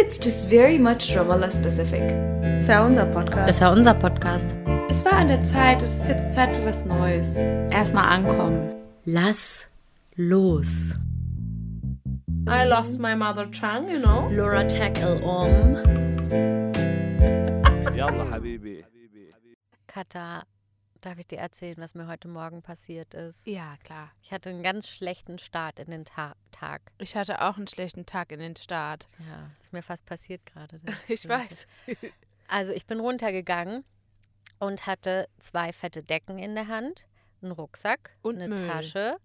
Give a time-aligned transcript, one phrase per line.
[0.00, 2.02] it's just very much Ramallah specific.
[2.58, 3.50] Es war unser Podcast.
[3.50, 4.54] Es war unser Podcast.
[4.88, 7.36] Es war an der Zeit, es ist jetzt Zeit für was Neues.
[7.70, 8.74] Erstmal ankommen.
[9.04, 9.66] Lass
[10.16, 10.94] los.
[12.48, 14.28] I lost my mother tongue, you know.
[14.32, 15.76] Laura tackle um.
[17.94, 18.82] Yalla, Habibi.
[19.86, 20.42] Kata
[21.00, 23.46] darf ich dir erzählen, was mir heute Morgen passiert ist?
[23.46, 24.10] Ja, klar.
[24.22, 26.82] Ich hatte einen ganz schlechten Start in den Ta Tag.
[26.98, 29.06] Ich hatte auch einen schlechten Tag in den Start.
[29.18, 30.78] Ja, ist mir fast passiert gerade.
[31.08, 31.66] Ich weiß.
[32.52, 33.84] Also ich bin runtergegangen
[34.58, 37.06] und hatte zwei fette Decken in der Hand,
[37.42, 38.66] einen Rucksack, Und eine Müll.
[38.66, 39.18] Tasche,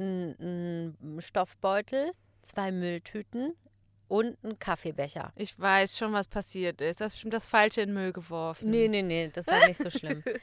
[0.00, 2.10] einen, einen Stoffbeutel,
[2.42, 3.54] zwei Mülltüten
[4.10, 5.32] und einen Kaffeebecher.
[5.36, 7.00] Ich weiß schon, was passiert ist.
[7.00, 8.68] Du hast bestimmt das Falsche in den Müll geworfen.
[8.68, 10.22] Nee, nee, nee, das war nicht so schlimm.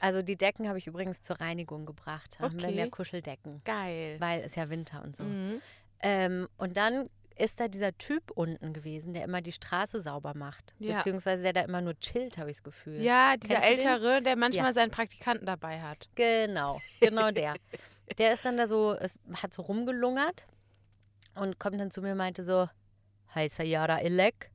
[0.00, 2.40] Also die Decken habe ich übrigens zur Reinigung gebracht.
[2.40, 2.74] Haben wir Okay.
[2.74, 4.16] mehr Kuscheldecken, Geil.
[4.18, 5.22] weil es ja Winter und so.
[5.22, 5.62] Mhm.
[6.02, 10.74] Ähm, und dann ist da dieser Typ unten gewesen, der immer die Straße sauber macht.
[10.80, 10.96] Ja.
[10.96, 13.00] Beziehungsweise der da immer nur chillt, habe ich das Gefühl.
[13.00, 13.84] Ja, dieser Kennst?
[13.86, 14.72] Ältere, der manchmal Ja.
[14.72, 16.08] seinen Praktikanten dabei hat.
[16.16, 17.54] Genau, genau der.
[18.18, 20.44] Der ist dann da so, es hat so rumgelungert
[21.36, 22.68] und kommt dann zu mir und meinte so,
[23.34, 24.50] Hi Sayara Elek.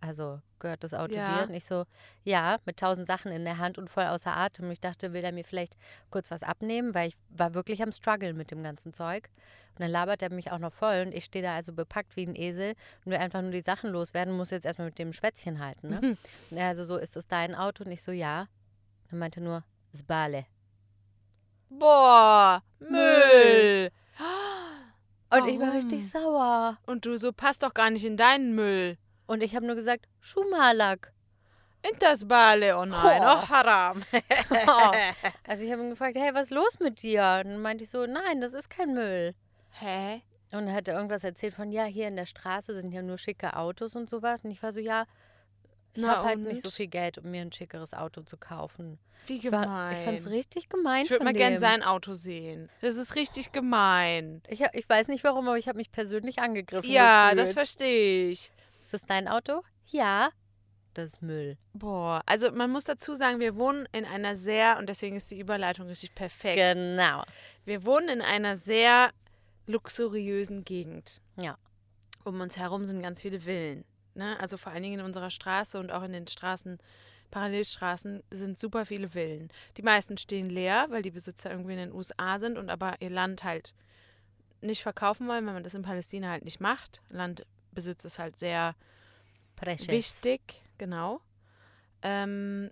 [0.00, 1.24] Also gehört das Auto Ja.
[1.24, 1.48] dir?
[1.48, 1.84] Und ich so,
[2.24, 4.70] ja, mit tausend Sachen in der Hand und voll außer Atem.
[4.70, 5.76] Ich dachte, will er mir vielleicht
[6.10, 9.30] kurz was abnehmen, weil ich war wirklich am struggeln mit dem ganzen Zeug.
[9.74, 12.26] Und dann labert er mich auch noch voll und ich stehe da also bepackt wie
[12.26, 15.64] ein Esel und will einfach nur die Sachen loswerden, muss jetzt erstmal mit dem Schwätzchen
[15.64, 15.88] halten.
[15.88, 16.16] Ne?
[16.50, 17.84] Und er also so, ist das dein Auto?
[17.84, 18.48] Und ich so, ja.
[19.10, 20.44] Dann meinte er nur, Zbale.
[21.70, 23.90] Boah, Müll.
[25.30, 26.24] Und ich war richtig Warum?
[26.34, 26.78] sauer.
[26.86, 28.96] Und du so, passt doch gar nicht in deinen Müll.
[29.26, 31.12] Und ich habe nur gesagt, Schumalak.
[31.82, 33.24] In das Bale, oh nein, Oh.
[33.44, 34.02] oh Haram.
[35.46, 37.42] also ich habe ihn gefragt, hey, was ist los mit dir?
[37.44, 39.34] Und dann meinte ich so, nein, das ist kein Müll.
[39.70, 40.22] Hä?
[40.50, 43.18] Und dann hat er irgendwas erzählt von, ja, hier in der Straße sind ja nur
[43.18, 44.40] schicke Autos und sowas.
[44.44, 45.04] Und ich war so, ja,
[45.94, 48.98] ich habe halt nicht so viel Geld, um mir ein schickeres Auto zu kaufen.
[49.26, 49.92] Wie Ich, war, gemein.
[49.96, 51.58] ich fand es richtig gemein Ich würde mal gern dem.
[51.58, 52.70] sein Auto sehen.
[52.80, 54.42] Das ist richtig gemein.
[54.48, 57.54] Ich, ich weiß nicht warum, aber ich habe mich persönlich angegriffen Ja, das gefühlt.
[57.58, 58.52] verstehe ich.
[58.84, 59.62] Ist das dein Auto?
[59.86, 60.30] Ja.
[60.94, 61.58] Das ist Müll.
[61.74, 65.38] Boah, also man muss dazu sagen, wir wohnen in einer sehr, und deswegen ist die
[65.38, 66.56] Überleitung richtig perfekt.
[66.56, 67.22] Genau.
[67.64, 69.10] Wir wohnen in einer sehr
[69.66, 71.20] luxuriösen Gegend.
[71.36, 71.56] Ja.
[72.24, 73.84] Um uns herum sind ganz viele Villen.
[74.18, 74.38] Ne?
[74.40, 76.78] Also vor allen Dingen in unserer Straße und auch in den Straßen,
[77.30, 79.50] Parallelstraßen sind super viele Villen.
[79.76, 83.10] Die meisten stehen leer, weil die Besitzer irgendwie in den USA sind und aber ihr
[83.10, 83.74] Land halt
[84.60, 87.00] nicht verkaufen wollen, weil man das in Palästina halt nicht macht.
[87.10, 88.74] Landbesitz ist halt sehr
[89.56, 89.88] Precious.
[89.88, 91.20] wichtig, genau.
[92.02, 92.70] Ähm,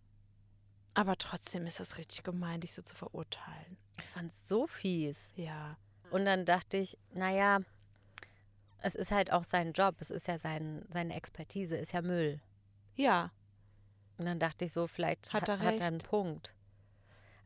[0.95, 3.77] aber trotzdem ist das richtig gemein, dich so zu verurteilen.
[3.99, 5.33] Ich fand es so fies.
[5.37, 5.77] Ja.
[6.11, 7.61] Und dann dachte ich, naja,
[8.87, 12.41] es ist halt auch sein Job, es ist ja sein, seine Expertise, ist ja Müll.
[12.95, 13.33] Ja.
[14.17, 15.99] Und dann dachte ich so, vielleicht Hat ha- er hat er einen.
[15.99, 16.55] Punkt.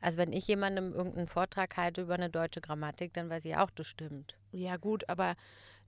[0.02, 3.70] Also wenn ich jemandem irgendeinen Vortrag halte über eine deutsche Grammatik, dann weiß ich auch,
[3.70, 4.36] das stimmt.
[4.52, 5.34] Ja, gut, aber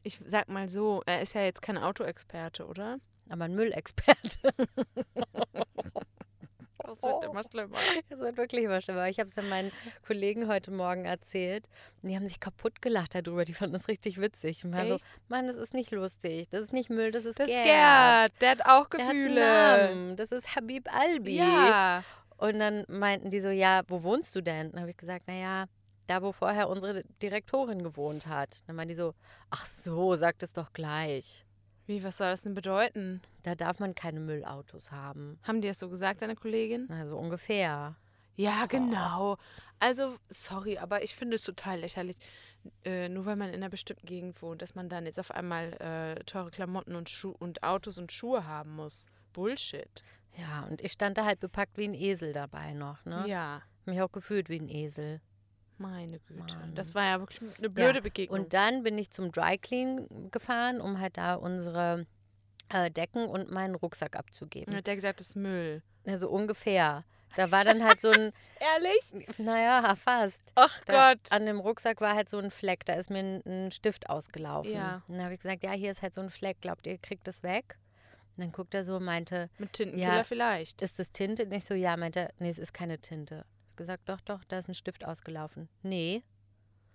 [0.02, 2.98] ich sag mal so, er ist ja jetzt kein Autoexperte, oder?
[3.28, 4.52] Aber ein Müllexperte.
[7.00, 7.78] Das wird immer schlimmer.
[8.08, 9.08] Das wird wirklich immer schlimmer.
[9.08, 9.72] Ich habe es dann meinen
[10.06, 11.68] Kollegen heute Morgen erzählt
[12.02, 13.44] und die haben sich kaputt gelacht darüber.
[13.44, 14.64] Die fanden das richtig witzig.
[14.64, 14.96] Und so?
[15.28, 16.48] Mann, das ist nicht lustig.
[16.50, 17.64] Das ist nicht Müll, das ist Das Gerd.
[17.64, 19.40] Gerd, der hat auch hat Gefühle.
[19.40, 20.16] Namen.
[20.16, 21.36] Das ist Habib Albi.
[21.36, 22.04] Ja.
[22.36, 24.72] Und dann meinten die so, ja, wo wohnst du denn?
[24.72, 25.66] Dann habe ich gesagt, naja,
[26.06, 28.66] da, wo vorher unsere Direktorin gewohnt hat.
[28.66, 29.14] Dann meinen die so,
[29.50, 31.44] ach so, sag das doch gleich.
[31.92, 33.20] Wie, was soll das denn bedeuten?
[33.42, 35.38] Da darf man keine Müllautos haben.
[35.42, 36.90] Haben die das so gesagt, deine Kollegin?
[36.90, 37.96] Also ungefähr.
[38.34, 39.36] Ja, genau.
[39.78, 42.16] Also, sorry, aber ich finde es total lächerlich,
[42.86, 45.74] äh, nur weil man in einer bestimmten Gegend wohnt, dass man dann jetzt auf einmal
[45.82, 49.10] äh, teure Klamotten und, Schuh und Autos und Schuhe haben muss.
[49.34, 50.02] Bullshit.
[50.38, 53.24] Ja, und ich stand da halt bepackt wie ein Esel dabei noch, ne?
[53.26, 55.20] Ja, Mich auch gefühlt wie ein Esel.
[55.82, 56.54] Meine Güte.
[56.56, 56.74] Mann.
[56.74, 58.40] Das war ja wirklich eine blöde Ja, Begegnung.
[58.40, 62.06] Und dann bin ich zum Dry Clean gefahren, um halt da unsere
[62.72, 64.66] äh, Decken und meinen Rucksack abzugeben.
[64.70, 65.82] dann hat der gesagt, das ist Müll.
[66.06, 67.04] Also ungefähr.
[67.36, 68.30] Da war dann halt so ein,
[68.60, 69.36] Ehrlich?
[69.38, 70.40] naja, fast.
[70.54, 71.20] Ach Da, Gott.
[71.30, 74.70] An dem Rucksack war halt so ein Fleck, da ist mir ein, ein Stift ausgelaufen.
[74.72, 75.02] Ja.
[75.08, 77.26] Und dann habe ich gesagt, ja, hier ist halt so ein Fleck, glaubt ihr, kriegt
[77.26, 77.78] das weg?
[78.36, 80.24] Und dann guckt er so und meinte, Mit Tintenkiller Ja.
[80.24, 80.82] vielleicht.
[80.82, 81.44] ist das Tinte?
[81.44, 83.44] Und ich so, ja, meinte, er, nee, es ist keine Tinte.
[83.82, 85.68] Gesagt, doch, doch, da ist ein Stift ausgelaufen.
[85.82, 86.22] Nee.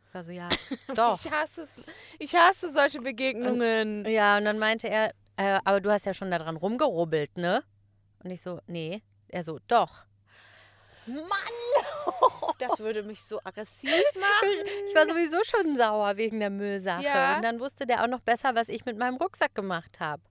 [0.07, 0.47] Ich war so, ja,
[0.95, 1.19] doch.
[1.19, 1.75] Ich hasse es.
[2.17, 4.05] Ich hasse solche Begegnungen.
[4.05, 7.61] Ja, und dann meinte er, äh, aber du hast ja schon daran rumgerubbelt, ne?
[8.23, 9.03] Und ich so, nee.
[9.27, 10.05] Er so, doch.
[11.07, 11.27] Mann!
[12.59, 14.65] Das würde mich so aggressiv machen.
[14.87, 17.03] Ich war sowieso schon sauer wegen der Müllsache.
[17.03, 17.35] Ja.
[17.35, 20.23] Und dann wusste der auch noch besser, was ich mit meinem Rucksack gemacht habe.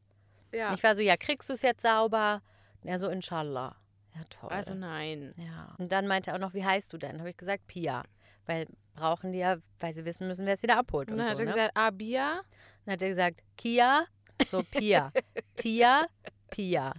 [0.52, 0.70] Ja.
[0.70, 2.40] Und ich war so, ja, kriegst du es jetzt sauber?
[2.82, 3.76] Und er so, inshallah.
[4.16, 4.50] Ja, toll.
[4.50, 5.32] Also nein.
[5.36, 5.74] ja.
[5.78, 7.18] Und dann meinte er auch noch, wie heißt du denn?
[7.18, 8.02] Habe ich gesagt, Pia.
[8.46, 11.08] Weil brauchen die ja, weil sie wissen müssen, wer es wieder abholt.
[11.08, 11.52] Und Und, dann so, hat er ne?
[11.52, 12.40] gesagt, ah, Bia?
[12.84, 14.06] Dann hat er gesagt, Kia,
[14.48, 15.12] so Pia.
[15.56, 16.06] Tia,
[16.50, 16.92] Pia.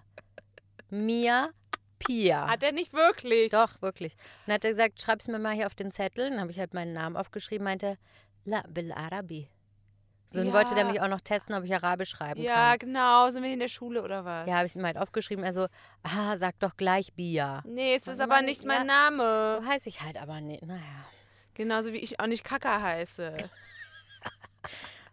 [0.89, 1.49] Mia,
[1.99, 2.47] Pia.
[2.47, 3.51] Hat er nicht wirklich.
[3.51, 4.13] Doch, wirklich.
[4.13, 6.29] Und dann hat er gesagt, schreib's mir mal hier auf den Zettel.
[6.29, 7.97] Dann habe ich halt meinen Namen aufgeschrieben, meinte,
[8.45, 9.49] La bil Arabi.
[10.29, 10.91] So, und wollte der Ja.
[10.91, 12.79] mich auch noch testen, ob ich Arabisch schreiben Ja, kann.
[12.79, 13.29] genau.
[13.29, 14.47] Sind wir in der Schule oder was?
[14.47, 15.45] Ja, habe ich ihm halt aufgeschrieben.
[15.45, 15.67] Also,
[16.03, 17.63] ah, sag doch gleich Bia.
[17.65, 19.57] Nee, es ist aber nicht mein ja, Name.
[19.61, 20.63] So heiße ich halt aber nicht.
[20.63, 20.81] Naja.
[21.53, 23.33] Genauso wie ich auch nicht Kaka heiße.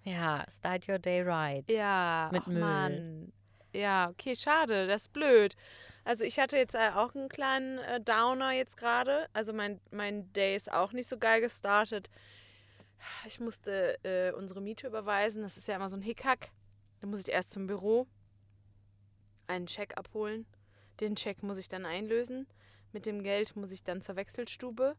[0.07, 1.65] Ja, start your day right.
[1.71, 2.61] Ja, Mit Müll.
[2.61, 3.33] Mann.
[3.73, 5.57] Ja, okay, schade, das ist blöd.
[6.05, 9.27] Also ich hatte jetzt äh, auch einen kleinen äh, Downer jetzt gerade.
[9.33, 12.11] Also mein, mein Day ist auch nicht so geil gestartet.
[13.27, 15.43] Ich musste äh, unsere Miete überweisen.
[15.43, 16.51] Das ist ja immer so ein Hickhack.
[17.01, 18.07] Da muss ich erst zum Büro
[19.47, 20.47] einen Scheck abholen.
[21.01, 22.47] Den Scheck muss ich dann einlösen.
[22.93, 24.97] Mit dem Geld muss ich dann zur Wechselstube.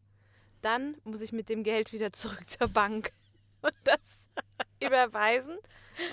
[0.61, 3.13] Dann muss ich mit dem Geld wieder zurück zur Bank
[3.61, 3.99] und das
[4.81, 5.57] überweisen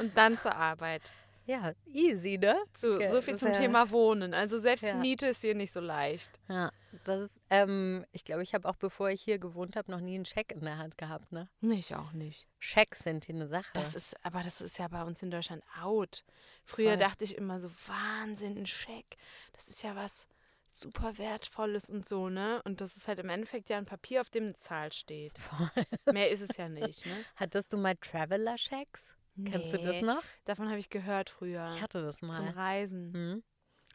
[0.00, 1.10] und dann zur Arbeit.
[1.44, 2.56] Ja, easy, ne?
[2.76, 4.32] So, Ja, so viel zum ja- Thema Wohnen.
[4.32, 4.94] Also selbst Ja.
[4.94, 6.30] Miete ist hier nicht so leicht.
[6.48, 6.70] Ja,
[7.04, 10.14] das ist, ähm, ich glaube, ich habe auch, bevor ich hier gewohnt habe, noch nie
[10.14, 11.48] einen Scheck in der Hand gehabt, ne?
[11.60, 12.48] Nee, ich auch nicht.
[12.58, 13.70] Schecks sind hier eine Sache.
[13.74, 16.24] Das ist, aber das ist ja bei uns in Deutschland out.
[16.64, 16.98] Früher Voll.
[16.98, 19.16] dachte ich immer so, Wahnsinn, ein Scheck.
[19.52, 20.26] Das ist ja was
[20.68, 22.62] super Wertvolles und so, ne?
[22.64, 25.38] Und das ist halt im Endeffekt ja ein Papier, auf dem eine Zahl steht.
[25.38, 25.70] Voll.
[26.12, 27.24] Mehr ist es ja nicht, ne?
[27.36, 29.14] Hattest du mal Traveler-Schecks?
[29.46, 30.22] Kennst du das Nee, noch?
[30.44, 31.66] Davon habe ich gehört früher.
[31.74, 32.50] Ich hatte das zum mal.
[32.50, 33.12] Reisen.
[33.14, 33.42] Hm?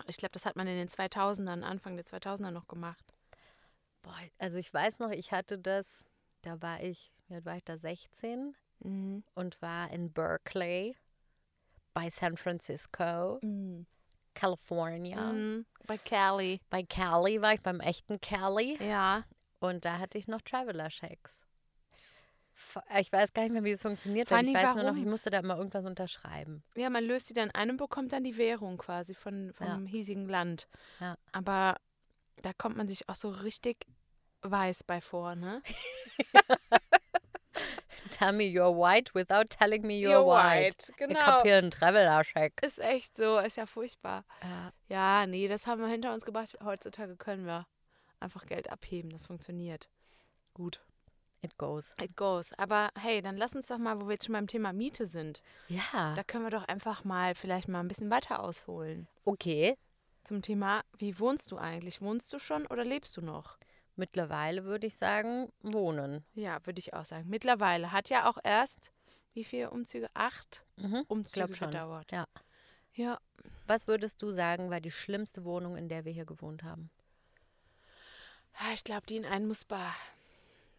[0.07, 3.03] Ich glaube, das hat man in den 2000ern, Anfang der 2000er noch gemacht.
[4.03, 6.05] Boah, also ich weiß noch, ich hatte das,
[6.43, 9.23] da war ich, alt war ich da, 16 Mhm.
[9.33, 10.95] und war in Berkeley
[11.95, 13.39] bei San Francisco,
[14.35, 15.33] California.
[15.33, 15.65] Mhm.
[15.87, 16.61] Bei Cali.
[16.69, 19.23] Bei Cali war ich beim echten Cali Ja.
[19.59, 21.41] und da hatte ich noch Traveler-Checks.
[21.41, 21.46] F-
[22.99, 24.41] Ich weiß gar nicht mehr, wie das funktioniert hat.
[24.43, 24.97] Ich weiß Dingen, nur noch, warum?
[24.97, 26.63] ich musste da immer irgendwas unterschreiben.
[26.75, 30.27] Ja, man löst die dann ein und bekommt dann die Währung quasi von, vom hiesigen
[30.27, 30.67] Land.
[30.99, 31.17] Ja.
[31.31, 31.77] Aber
[32.41, 33.85] da kommt man sich auch so richtig
[34.41, 35.61] weiß bei vor, ne?
[38.11, 40.77] Tell me you're white without telling me you're, white.
[40.89, 41.19] Ich Genau.
[41.19, 42.61] hab hier einen Traveler-Check.
[42.63, 44.23] Ist echt so, ist ja furchtbar.
[44.41, 44.71] Ja.
[44.87, 46.57] Ja, nee, das haben wir hinter uns gebracht.
[46.63, 47.67] Heutzutage können wir
[48.19, 49.09] einfach Geld abheben.
[49.11, 49.89] Das funktioniert.
[50.53, 50.81] Gut.
[51.41, 51.93] It goes.
[52.01, 52.51] It goes.
[52.53, 55.41] Aber hey, dann lass uns doch mal, wo wir jetzt schon beim Thema Miete sind,
[55.67, 56.13] Ja.
[56.15, 59.07] da können wir doch einfach mal vielleicht mal ein bisschen weiter ausholen.
[59.23, 59.77] Okay.
[60.23, 62.01] Zum Thema, wie wohnst du eigentlich?
[62.01, 63.57] Wohnst du schon oder lebst du noch?
[63.95, 66.25] Mittlerweile würde ich sagen, wohnen.
[66.33, 67.29] Ja, würde ich auch sagen.
[67.29, 68.91] Mittlerweile hat ja auch erst,
[69.33, 70.09] wie viele Umzüge?
[70.13, 71.03] Acht Mhm.
[71.07, 71.71] Umzüge schon.
[71.71, 72.11] gedauert.
[72.11, 72.25] Ja.
[72.93, 73.19] Ja.
[73.67, 76.89] Was würdest du sagen, war die schlimmste Wohnung, in der wir hier gewohnt haben?
[78.59, 79.93] Ah, Ich glaube, die in Einmusbar,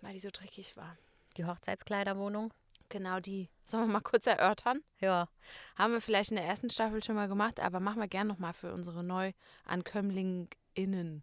[0.00, 0.96] weil die so dreckig war.
[1.36, 2.52] Die Hochzeitskleiderwohnung?
[2.88, 3.50] Genau die.
[3.64, 4.82] Sollen wir mal kurz erörtern?
[5.00, 5.28] Ja.
[5.76, 8.54] Haben wir vielleicht in der ersten Staffel schon mal gemacht, aber machen wir gern nochmal
[8.54, 10.48] für unsere NeuankömmlingInnen.
[10.80, 11.22] Mhm.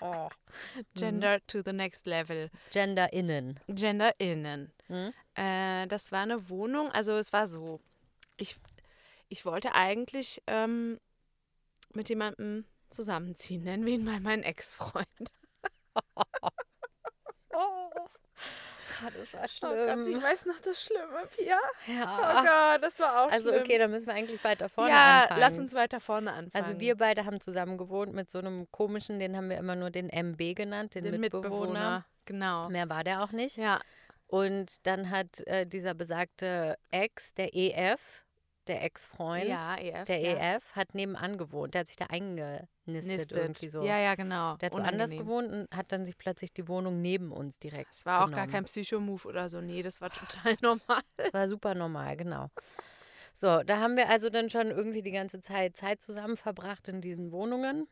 [0.94, 2.50] Gender to the next level.
[2.70, 3.58] Gender innen.
[3.68, 4.72] GenderInnen.
[4.88, 5.12] Mhm.
[5.34, 7.80] Äh, das war eine Wohnung, also es war so.
[8.36, 8.56] Ich,
[9.28, 11.00] ich wollte eigentlich ähm,
[11.92, 15.32] mit jemandem zusammenziehen, nennen wir ihn mal meinen Ex-Freund.
[19.16, 21.58] das war Oh weiß noch das Schlimme, Pia.
[21.86, 22.72] Oh ja.
[22.74, 23.62] Gott, das war auch Also schlimm.
[23.62, 25.40] okay, dann müssen wir eigentlich weiter vorne ja, anfangen.
[25.40, 26.64] lass uns weiter vorne anfangen.
[26.64, 29.90] Also wir beide haben zusammen gewohnt mit so einem komischen, den haben wir immer nur
[29.90, 31.50] den MB genannt, den, den Mitbewohner.
[31.50, 32.06] Mitbewohner.
[32.24, 32.68] Genau.
[32.68, 33.56] Mehr war der auch nicht.
[33.56, 33.80] Ja,
[34.26, 38.24] Und dann hat äh, dieser besagte Ex, der EF,
[38.68, 40.04] der Ex-Freund, ja, EF.
[40.04, 40.56] der ja.
[40.56, 41.74] EF, hat nebenan gewohnt.
[41.74, 43.32] Der hat sich da eingenistet Nistet.
[43.36, 43.82] irgendwie so.
[43.82, 44.56] Ja, ja, genau.
[44.56, 45.18] Der hat woanders Unangenehm.
[45.18, 48.36] gewohnt und hat dann sich plötzlich die Wohnung neben uns direkt Es war auch genommen.
[48.36, 49.60] gar kein Psychomove oder so.
[49.60, 51.02] Nee, das war total normal.
[51.16, 52.48] Das war super normal, genau.
[53.34, 57.00] So, da haben wir also dann schon irgendwie die ganze Zeit Zeit zusammen verbracht in
[57.00, 57.86] diesen Wohnungen.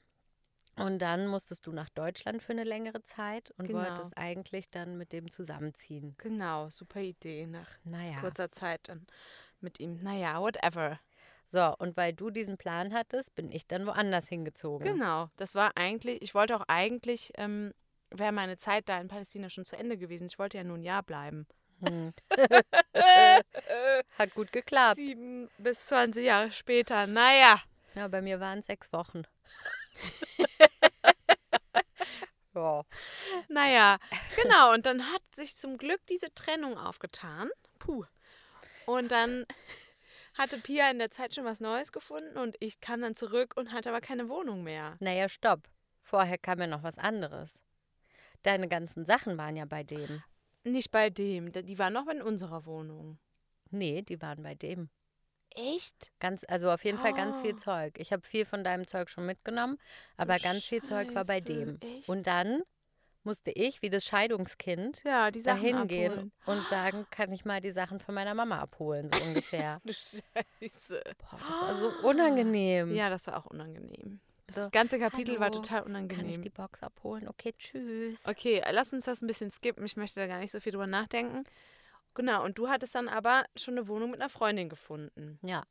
[0.78, 3.78] Und dann musstest du nach Deutschland für eine längere Zeit und Genau.
[3.80, 6.14] wolltest eigentlich dann mit dem zusammenziehen.
[6.18, 8.18] Genau, super Idee nach Naja.
[8.21, 9.06] kurzer Zeit dann
[9.62, 10.02] mit ihm.
[10.02, 11.00] Naja, whatever.
[11.44, 14.86] So, und weil du diesen Plan hattest, bin ich dann woanders hingezogen.
[14.86, 17.72] Genau, das war eigentlich, ich wollte auch eigentlich, ähm,
[18.10, 20.26] wäre meine Zeit da in Palästina schon zu Ende gewesen.
[20.26, 21.46] Ich wollte ja nur ein Jahr bleiben.
[21.86, 22.12] Hm.
[24.18, 24.96] Hat gut geklappt.
[24.96, 27.62] Sieben bis 20 Jahre später, naja.
[27.94, 29.22] Ja, bei mir waren es sechs Wochen.
[32.54, 32.82] ja.
[33.48, 33.98] Naja,
[34.42, 34.75] genau.
[34.75, 37.50] Und dann hat sich zum Glück diese Trennung aufgetan.
[37.78, 38.04] Puh.
[38.87, 39.45] Und dann
[40.35, 43.73] hatte Pia in der Zeit schon was Neues gefunden und ich kam dann zurück und
[43.73, 44.97] hatte aber keine Wohnung mehr.
[45.00, 45.69] Naja, stopp.
[46.00, 47.59] Vorher kam ja noch was anderes.
[48.43, 50.23] Deine ganzen Sachen waren ja bei dem.
[50.64, 53.19] Nicht bei dem, die waren noch in unserer Wohnung.
[53.71, 54.88] Nee, die waren bei dem.
[55.50, 56.12] Echt?
[56.21, 57.57] Ganz, also auf jeden Fall ganz viel Oh.
[57.57, 57.99] Zeug.
[57.99, 59.78] Ich habe viel von deinem Zeug schon mitgenommen,
[60.16, 61.78] aber ganz viel Zeug war bei dem.
[61.81, 62.09] echt?
[62.09, 62.62] Und dann
[63.26, 67.61] musste ich, wie das Scheidungskind, Ja, die Sachen dahin gehen und sagen, kann ich mal
[67.61, 69.80] die Sachen von meiner Mama abholen, so ungefähr.
[69.85, 71.02] Du Scheiße.
[71.18, 72.95] Boah, das war so unangenehm.
[72.95, 74.21] Ja, das war auch unangenehm.
[74.47, 76.42] Das So, ganze Kapitel war hallo, total Kann ich unangenehm.
[76.42, 77.28] die Box abholen?
[77.28, 78.23] Okay, tschüss.
[78.26, 79.85] Okay, lass uns das ein bisschen skippen.
[79.85, 81.45] Ich möchte da gar nicht so viel drüber nachdenken.
[82.14, 85.38] Genau, und du hattest dann aber schon eine Wohnung mit einer Freundin gefunden.
[85.42, 85.64] Ja,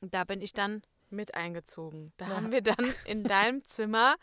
[0.00, 2.12] da bin ich dann mit eingezogen.
[2.16, 2.36] Da Ja.
[2.36, 4.16] haben wir dann in deinem Zimmer,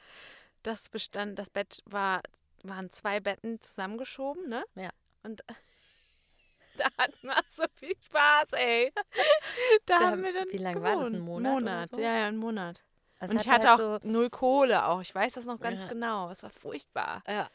[0.66, 2.22] das bestand, das Bett war,
[2.64, 4.64] waren zwei Betten zusammengeschoben, ne?
[4.76, 4.90] Ja.
[5.24, 5.44] Und
[6.78, 8.92] da hatten wir so viel Spaß, ey.
[9.86, 11.08] Da, Da- haben wir dann wie lang war das?
[11.08, 11.26] Ein gewohnt.
[11.26, 12.02] Monat Monat, so?
[12.02, 12.84] ja, ja, ein Monat.
[13.20, 15.02] es und ich hat hatte auch halt so, null Kohle auch.
[15.02, 15.88] Ich weiß das noch ganz Ja.
[15.88, 16.30] genau.
[16.30, 17.24] Es war furchtbar.
[17.28, 17.50] Ja.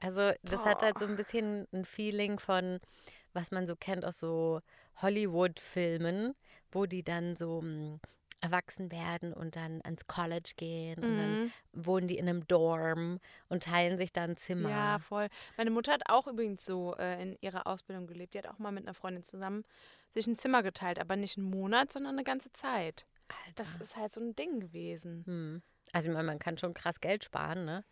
[0.00, 1.12] Also das hat halt so Boah.
[1.12, 2.80] ein bisschen ein Feeling von,
[3.32, 4.60] was man so kennt aus so
[5.00, 6.34] Hollywood-Filmen,
[6.70, 8.00] wo die dann so mm,
[8.44, 11.52] erwachsen werden und dann ans College gehen und dann Mhm.
[11.72, 14.68] wohnen die in einem Dorm und teilen sich dann ein Zimmer.
[14.70, 15.28] Ja, voll.
[15.56, 18.34] Meine Mutter hat auch übrigens so äh, in ihrer Ausbildung gelebt.
[18.34, 19.64] Die hat auch mal mit einer Freundin zusammen
[20.10, 23.06] sich ein Zimmer geteilt, aber nicht einen Monat, sondern eine ganze Zeit.
[23.56, 25.24] Das ist halt so ein Ding gewesen.
[25.26, 25.62] Hm.
[25.92, 27.84] Also ich meine, man kann schon krass Geld sparen, ne?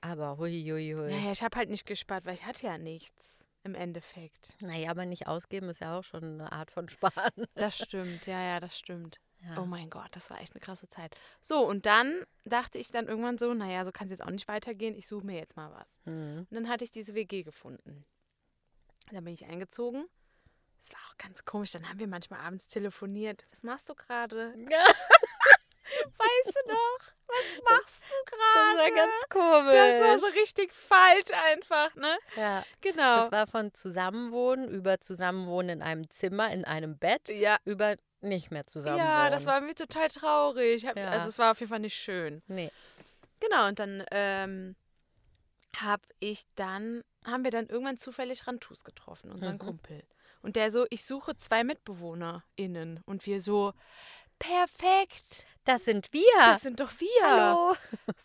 [0.00, 1.10] Aber hui, hui, hui.
[1.10, 4.56] Naja, ich habe halt nicht gespart, weil ich hatte ja nichts im Endeffekt.
[4.62, 7.44] Naja, aber nicht ausgeben ist ja auch schon eine Art von Sparen.
[7.54, 9.20] Das stimmt, ja, ja, das stimmt.
[9.40, 9.58] Ja.
[9.62, 11.16] Oh mein Gott, das war echt eine krasse Zeit.
[11.40, 14.48] So, und dann dachte ich dann irgendwann so, naja, so kann es jetzt auch nicht
[14.48, 14.96] weitergehen.
[14.96, 15.88] Ich suche mir jetzt mal was.
[16.04, 16.46] Hm.
[16.50, 18.04] Und dann hatte ich diese WG gefunden.
[19.12, 20.06] Da bin ich eingezogen.
[20.82, 21.72] Es war auch ganz komisch.
[21.72, 23.46] Dann haben wir manchmal abends telefoniert.
[23.50, 24.54] Was machst du gerade?
[26.18, 26.98] Weißt du noch?
[27.26, 28.78] Was machst du Das gerade?
[28.78, 29.72] war ganz komisch.
[29.74, 32.18] Das war so richtig falsch einfach, ne?
[32.36, 32.64] ja.
[32.80, 33.20] Genau.
[33.20, 37.58] Das war von Zusammenwohnen über Zusammenwohnen in einem Zimmer, in einem Bett, ja.
[37.64, 39.06] über nicht mehr Zusammenwohnen.
[39.08, 40.86] ja, das war mir total traurig.
[40.86, 41.08] Hab, Ja.
[41.10, 42.42] Also es war auf jeden Fall nicht schön.
[42.48, 42.70] Nee.
[43.40, 44.74] Genau, und dann ähm,
[45.76, 49.58] habe ich dann, haben wir dann irgendwann zufällig Rantus getroffen, unseren Mhm.
[49.60, 50.02] Kumpel.
[50.42, 53.02] Und der so, ich suche zwei MitbewohnerInnen.
[53.06, 53.72] Und wir so,
[54.38, 56.22] perfekt, Das sind wir.
[56.38, 57.08] das sind doch wir.
[57.22, 57.76] Hallo.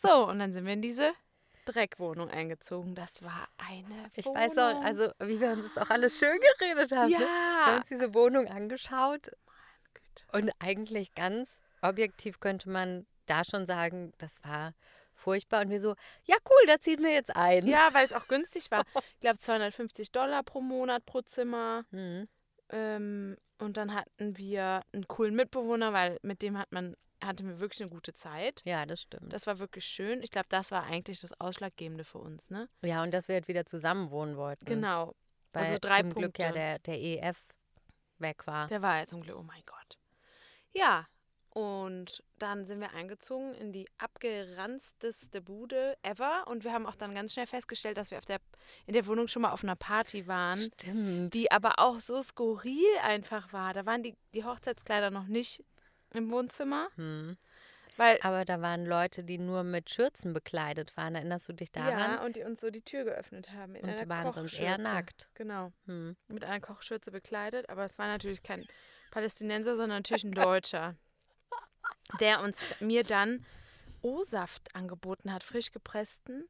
[0.01, 1.11] So, und dann sind wir in diese
[1.65, 2.93] Dreckwohnung eingezogen.
[2.95, 4.41] Das war eine Ich Wohnung.
[4.41, 7.11] weiß auch, also wie wir uns das auch alles schön geredet haben.
[7.11, 7.19] Ne?
[7.19, 7.77] Wir haben Ja.
[7.77, 9.31] uns diese Wohnung angeschaut
[10.15, 10.37] Güte.
[10.37, 14.73] und eigentlich ganz objektiv könnte man da schon sagen, das war
[15.13, 15.61] furchtbar.
[15.61, 17.65] Und wir so, ja cool, da ziehen wir jetzt ein.
[17.67, 18.83] Ja, weil es auch günstig war.
[19.13, 21.85] Ich glaube 250 Dollar pro Monat pro Zimmer.
[21.91, 22.27] Hm.
[22.69, 27.59] Ähm, und dann hatten wir einen coolen Mitbewohner, weil mit dem hat man, hatten wir
[27.59, 28.61] wirklich eine gute Zeit.
[28.65, 29.31] Ja, das stimmt.
[29.31, 30.21] Das war wirklich schön.
[30.21, 32.67] Ich glaube, das war eigentlich das Ausschlaggebende für uns, ne?
[32.83, 34.65] ja, und dass wir halt wieder zusammen wohnen wollten.
[34.65, 35.15] Genau.
[35.53, 36.59] Weil also drei zum Glück ja Punkte.
[36.59, 37.45] der, der EF
[38.17, 38.67] weg war.
[38.67, 39.82] Der war ja zum Glück, oh mein Gott.
[40.73, 41.07] Ja,
[41.49, 46.45] und dann sind wir eingezogen in die abgeranzteste Bude ever.
[46.47, 48.39] Und wir haben auch dann ganz schnell festgestellt, dass wir auf der,
[48.87, 50.57] in der Wohnung schon mal auf einer Party waren.
[50.59, 51.33] Stimmt.
[51.33, 53.73] die aber auch so skurril einfach war.
[53.73, 55.63] Da waren die, die Hochzeitskleider noch nicht
[56.11, 57.37] im Wohnzimmer, Hm.
[57.97, 61.13] weil Aber da waren Leute, die nur mit Schürzen bekleidet waren.
[61.15, 61.99] Erinnerst du dich daran?
[61.99, 65.29] ja und die uns so die Tür geöffnet haben Und die waren sonst eher nackt.
[65.35, 66.15] Genau, Hm.
[66.27, 68.65] mit einer Kochschürze bekleidet, aber es war natürlich kein
[69.13, 70.95] Palästinenser, sondern natürlich ein Deutscher,
[72.19, 73.45] der uns mir dann
[74.01, 76.49] O-Saft angeboten hat, frisch gepressten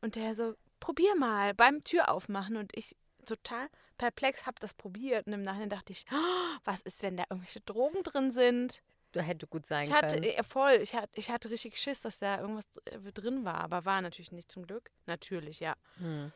[0.00, 2.96] und der so probier mal beim Tür aufmachen und ich
[3.26, 3.66] total
[3.98, 7.60] perplex habe das probiert und im Nachhinein dachte ich, "Oh, was ist, wenn da irgendwelche
[7.62, 8.82] Drogen drin sind?
[9.10, 10.24] Du hätte gut sein Ich hatte, können.
[10.24, 13.84] äh, voll, ich hatte, ich hatte richtig Schiss, dass da irgendwas äh, drin war, aber
[13.84, 14.90] war natürlich nicht zum Glück.
[15.06, 15.74] Natürlich, ja.
[15.98, 16.30] Hm.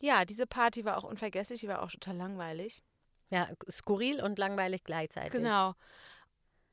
[0.00, 2.82] Ja, diese Party war auch unvergesslich, die war auch total langweilig.
[3.30, 5.32] Ja, skurril und langweilig gleichzeitig.
[5.32, 5.74] Genau.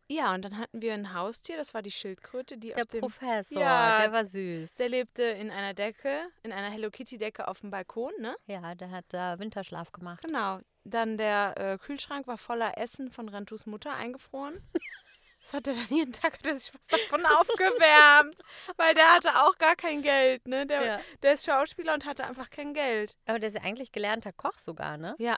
[0.10, 3.00] Ja, und dann hatten wir ein Haustier, das war die Schildkröte, die Der auf dem,
[3.00, 4.75] Professor, Ja, der war süß.
[4.75, 8.36] der lebte in einer Decke, in einer Hello Kitty Decke auf dem Balkon, ne?
[8.46, 10.22] ja, der hat da Winterschlaf gemacht.
[10.25, 10.60] Genau.
[10.84, 14.62] Dann der äh, Kühlschrank war voller Essen von Rentus Mutter eingefroren.
[15.43, 18.36] Das hat er dann jeden Tag hat er sich was davon aufgewärmt,
[18.77, 20.67] weil der hatte auch gar kein Geld, ne?
[20.67, 21.00] Der, Ja.
[21.24, 23.17] der ist Schauspieler und hatte einfach kein Geld.
[23.25, 25.15] Aber der ist ja eigentlich gelernter Koch sogar, ne?
[25.17, 25.38] Ja,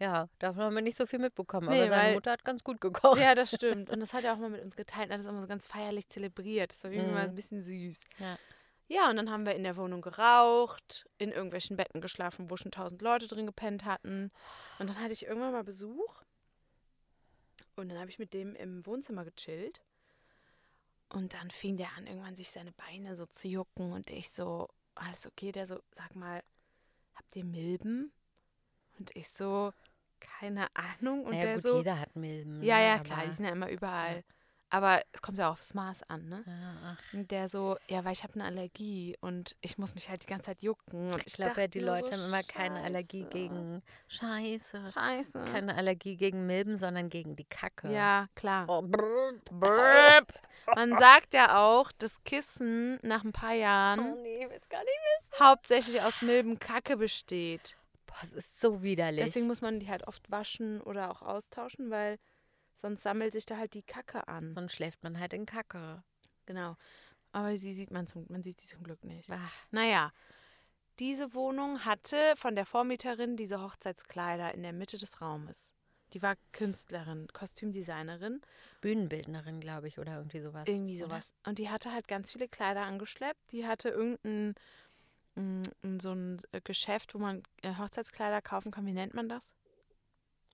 [0.00, 1.68] Ja, davon haben wir nicht so viel mitbekommen.
[1.68, 3.20] Nee, aber seine weil- Mutter hat ganz gut gekocht.
[3.20, 3.90] ja, das stimmt.
[3.90, 5.10] Und das hat er auch mal mit uns geteilt.
[5.10, 6.72] Er hat das immer so ganz feierlich zelebriert.
[6.72, 7.14] Das war irgendwie Mhm.
[7.14, 8.04] mal ein bisschen süß.
[8.18, 8.38] Ja.
[8.90, 12.70] Ja, und dann haben wir in der Wohnung geraucht, in irgendwelchen Betten geschlafen, wo schon
[12.70, 14.30] tausend Leute drin gepennt hatten.
[14.78, 16.22] Und dann hatte ich irgendwann mal Besuch.
[17.76, 19.82] Und dann habe ich mit dem im Wohnzimmer gechillt.
[21.10, 23.92] Und dann fing der an, irgendwann sich seine Beine so zu jucken.
[23.92, 25.52] Und ich so, alles okay?
[25.52, 26.42] Der so, sag mal,
[27.14, 28.10] habt ihr Milben?
[28.98, 29.72] Und ich so,
[30.20, 31.24] keine Ahnung.
[31.24, 32.62] Und naja, der gut, so, jeder hat Milben.
[32.62, 34.24] ja, ne, ja, klar, die sind ja immer überall.
[34.70, 36.44] Aber es kommt ja auch aufs Maß an, ne?
[36.46, 37.14] Ah, ach.
[37.14, 40.26] Und der so, ja, weil ich habe eine Allergie und ich muss mich halt die
[40.26, 41.10] ganze Zeit jucken.
[41.10, 44.92] Und Ich glaube, dachte die Leute so, haben immer keine Allergie gegen Scheiße.
[44.92, 45.44] Scheiße.
[45.46, 47.90] Keine Allergie gegen Milben, sondern gegen die Kacke.
[47.90, 48.66] Ja, klar.
[48.68, 49.32] Oh, brr.
[49.50, 50.34] Brrp.
[50.76, 55.40] Man sagt ja auch, dass Kissen nach ein paar oh Jahren nee, ich nicht wissen.
[55.40, 57.77] hauptsächlich aus Milbenkacke besteht.
[58.08, 59.24] Boah, es ist so widerlich.
[59.24, 62.18] Deswegen muss man die halt oft waschen oder auch austauschen, weil
[62.74, 64.54] sonst sammelt sich da halt die Kacke an.
[64.54, 66.02] Sonst schläft man halt in Kacke.
[66.46, 66.76] Genau.
[67.32, 69.30] Aber sie sieht man zum, man sieht sie zum Glück nicht.
[69.30, 69.38] Ah,
[69.70, 70.12] Naja,
[70.98, 75.74] diese Wohnung hatte von der Vormieterin diese Hochzeitskleider in der Mitte des Raumes.
[76.14, 78.40] Die war Künstlerin, Kostümdesignerin,
[78.80, 80.66] Bühnenbildnerin, glaube ich, oder irgendwie sowas.
[80.66, 81.10] irgendwie oder?
[81.10, 81.34] sowas.
[81.44, 83.52] Und die hatte halt ganz viele Kleider angeschleppt.
[83.52, 84.54] Die hatte irgendein mm,
[86.00, 88.86] so ein äh, Geschäft, wo man äh, Hochzeitskleider kaufen kann.
[88.86, 89.54] Wie nennt man das?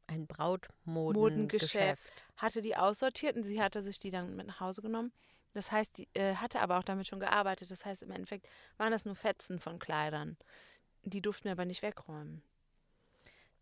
[0.06, 0.70] Ein Modengeschäft.
[0.84, 2.26] Brautmodengeschäft.
[2.36, 5.12] Hatte die aussortiert und sie hatte sich die dann mit nach Hause genommen.
[5.54, 7.70] Das heißt, die äh, hatte aber auch damit schon gearbeitet.
[7.70, 10.36] Das heißt, im Endeffekt waren das nur Fetzen von Kleidern.
[11.04, 12.42] Die durften wir aber nicht wegräumen.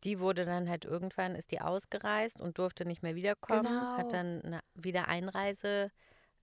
[0.04, 3.78] Die wurde dann halt irgendwann, ist die ausgereist und durfte nicht mehr wiederkommen.
[3.80, 3.96] Genau.
[3.96, 5.92] Hat dann eine Wiedereinreise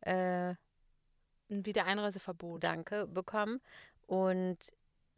[0.02, 0.56] äh,
[1.50, 2.64] Ein Wiedereinreiseverbot.
[2.64, 3.60] Danke bekommen.
[4.10, 4.58] Und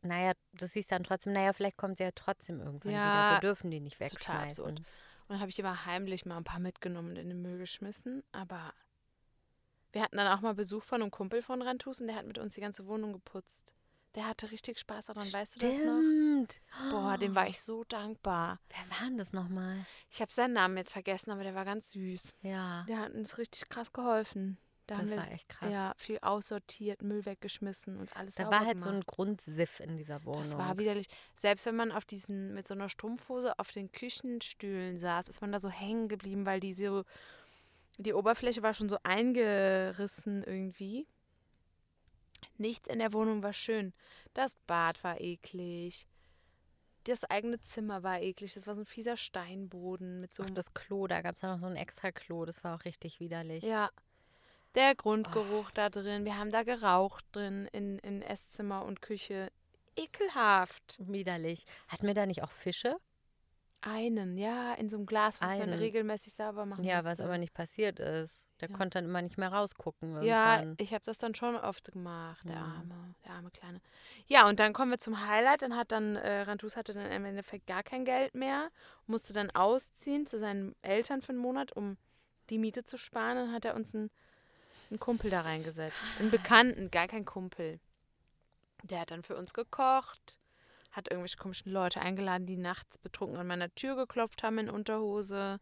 [0.01, 3.35] naja, das hieß dann trotzdem, naja, vielleicht kommt sie ja trotzdem irgendwann Ja, wieder.
[3.35, 4.63] Wir dürfen die nicht total wegschmeißen.
[4.65, 4.79] absurd.
[4.79, 4.85] Und
[5.29, 8.23] dann habe ich immer heimlich mal ein paar mitgenommen und in den Müll geschmissen.
[8.33, 8.73] Aber
[9.93, 12.37] wir hatten dann auch mal Besuch von einem Kumpel von Rantus und der hat mit
[12.37, 13.73] uns die ganze Wohnung geputzt.
[14.15, 15.99] Der hatte richtig Spaß daran, weißt du das noch?
[16.01, 16.61] Stimmt.
[16.91, 18.59] Boah, dem war ich so dankbar.
[18.69, 19.85] Wer war denn das nochmal?
[20.09, 22.35] Ich habe seinen Namen jetzt vergessen, aber der war ganz süß.
[22.41, 24.57] Ja, Der hat uns richtig krass geholfen.
[24.91, 25.71] Da das war echt krass.
[25.71, 29.03] ja, viel aussortiert, Müll weggeschmissen und alles da war halt so gemacht.
[29.03, 30.41] ein Grundsiff in dieser Wohnung.
[30.41, 31.07] Das war widerlich.
[31.33, 35.51] Selbst wenn man auf diesen, mit so einer Strumpfhose auf den Küchenstühlen saß, ist man
[35.53, 37.03] da so hängen geblieben, weil die so,
[37.99, 41.07] die Oberfläche war schon so eingerissen irgendwie.
[42.57, 43.93] Nichts in der Wohnung war schön.
[44.33, 46.05] Das Bad war eklig.
[47.05, 48.55] Das eigene Zimmer war eklig.
[48.55, 51.53] Das war so ein fieser Steinboden mit so einem das Klo, da gab es ja
[51.53, 53.63] noch so ein extra Klo, das war auch richtig widerlich.
[53.63, 53.89] Ja.
[54.75, 56.23] Der Grundgeruch da drin.
[56.25, 59.51] Wir haben da geraucht drin in, in Esszimmer und Küche.
[59.97, 60.97] Ekelhaft.
[60.99, 61.65] Widerlich.
[61.89, 62.95] Hatten wir da nicht auch Fische?
[63.83, 65.73] Einen, ja, in so einem Glas, was man Einen.
[65.79, 67.11] regelmäßig sauber machen Ja, musste.
[67.11, 68.47] was aber nicht passiert ist.
[68.61, 68.75] Der Ja.
[68.77, 70.75] konnte dann immer nicht mehr rausgucken Ja, irgendwann.
[70.79, 72.61] ich habe das dann schon oft gemacht, der Ja.
[72.61, 73.81] arme, der arme Kleine.
[74.27, 75.63] Ja, und dann kommen wir zum Highlight.
[75.63, 78.69] Dann hat dann, äh, Rantus hatte dann im Endeffekt gar kein Geld mehr,
[79.07, 81.97] musste dann ausziehen zu seinen Eltern für einen Monat, um
[82.51, 83.35] die Miete zu sparen.
[83.35, 84.11] Dann hat er uns einen,
[84.91, 85.97] einen Kumpel da reingesetzt.
[86.19, 87.79] Einen Bekannten, gar kein Kumpel.
[88.83, 90.39] Der hat dann für uns gekocht,
[90.91, 95.59] hat irgendwelche komischen Leute eingeladen, die nachts betrunken an meiner Tür geklopft haben in Unterhose.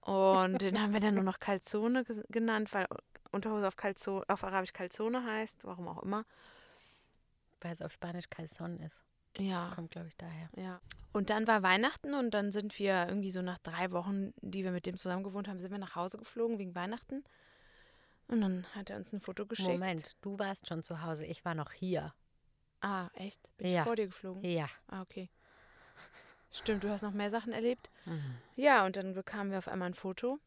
[0.00, 2.86] Und den haben wir dann nur noch Calzone genannt, weil
[3.32, 6.24] Unterhose auf, Calzo auf Arabisch Calzone heißt, warum auch immer.
[7.60, 9.02] Weil es auf Spanisch Calzon ist.
[9.38, 9.72] Ja.
[9.74, 10.48] Kommt, glaube ich, daher.
[10.56, 10.80] Ja.
[11.12, 14.70] Und dann war Weihnachten und dann sind wir irgendwie so nach drei Wochen, die wir
[14.70, 17.24] mit dem zusammen gewohnt haben, sind wir nach Hause geflogen wegen Weihnachten.
[18.28, 19.68] Und dann hat er uns ein Foto geschickt.
[19.68, 22.12] Moment, du warst schon zu Hause, ich war noch hier.
[22.80, 23.40] Ah, echt?
[23.56, 23.78] Bin Ja.
[23.80, 24.44] ich vor dir geflogen?
[24.44, 24.68] Ja.
[24.88, 25.30] Ah, okay.
[26.50, 27.90] Stimmt, du hast noch mehr Sachen erlebt.
[28.04, 28.36] Mhm.
[28.54, 30.38] Ja, und dann bekamen wir auf einmal ein Foto.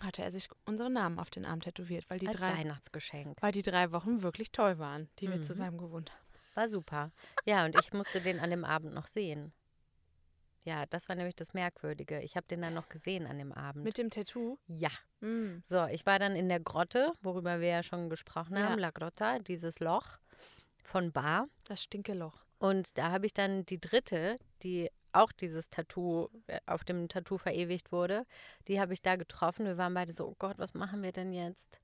[0.00, 3.40] Hatte er sich unseren Namen auf den Arm tätowiert, weil die, Als drei, Weihnachtsgeschenk.
[3.40, 5.42] weil die drei Wochen wirklich toll waren, die wir Mhm.
[5.42, 6.20] zusammen gewohnt haben.
[6.54, 7.12] War super.
[7.44, 9.52] Ja, und ich musste den an dem Abend noch sehen.
[10.66, 12.20] Ja, das war nämlich das Merkwürdige.
[12.22, 13.84] Ich habe den dann noch gesehen an dem Abend.
[13.84, 14.58] Mit dem Tattoo?
[14.66, 14.90] ja.
[15.20, 15.62] Mm.
[15.64, 18.68] So, ich war dann in der Grotte, worüber wir ja schon gesprochen Ja.
[18.68, 20.18] haben, La Grotta, dieses Loch
[20.82, 21.48] von Bar.
[21.68, 22.44] Das Stinkeloch.
[22.58, 27.38] Und da habe ich dann die dritte, die auch dieses Tattoo, äh, auf dem Tattoo
[27.38, 28.26] verewigt wurde,
[28.68, 29.64] die habe ich da getroffen.
[29.66, 31.80] Wir waren beide so, oh Gott, was machen wir denn jetzt?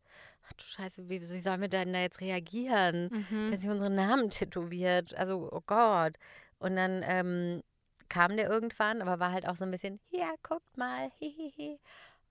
[0.46, 3.08] Ach du Scheiße, wie, wie sollen wir denn da jetzt reagieren?
[3.30, 3.52] Mhm.
[3.52, 5.14] Hat sich unseren Namen tätowiert.
[5.16, 6.16] Also, oh Gott.
[6.58, 7.62] Und dann ähm,
[8.08, 11.80] kam der irgendwann, aber war halt auch so ein bisschen, ja, guckt mal, hihihi.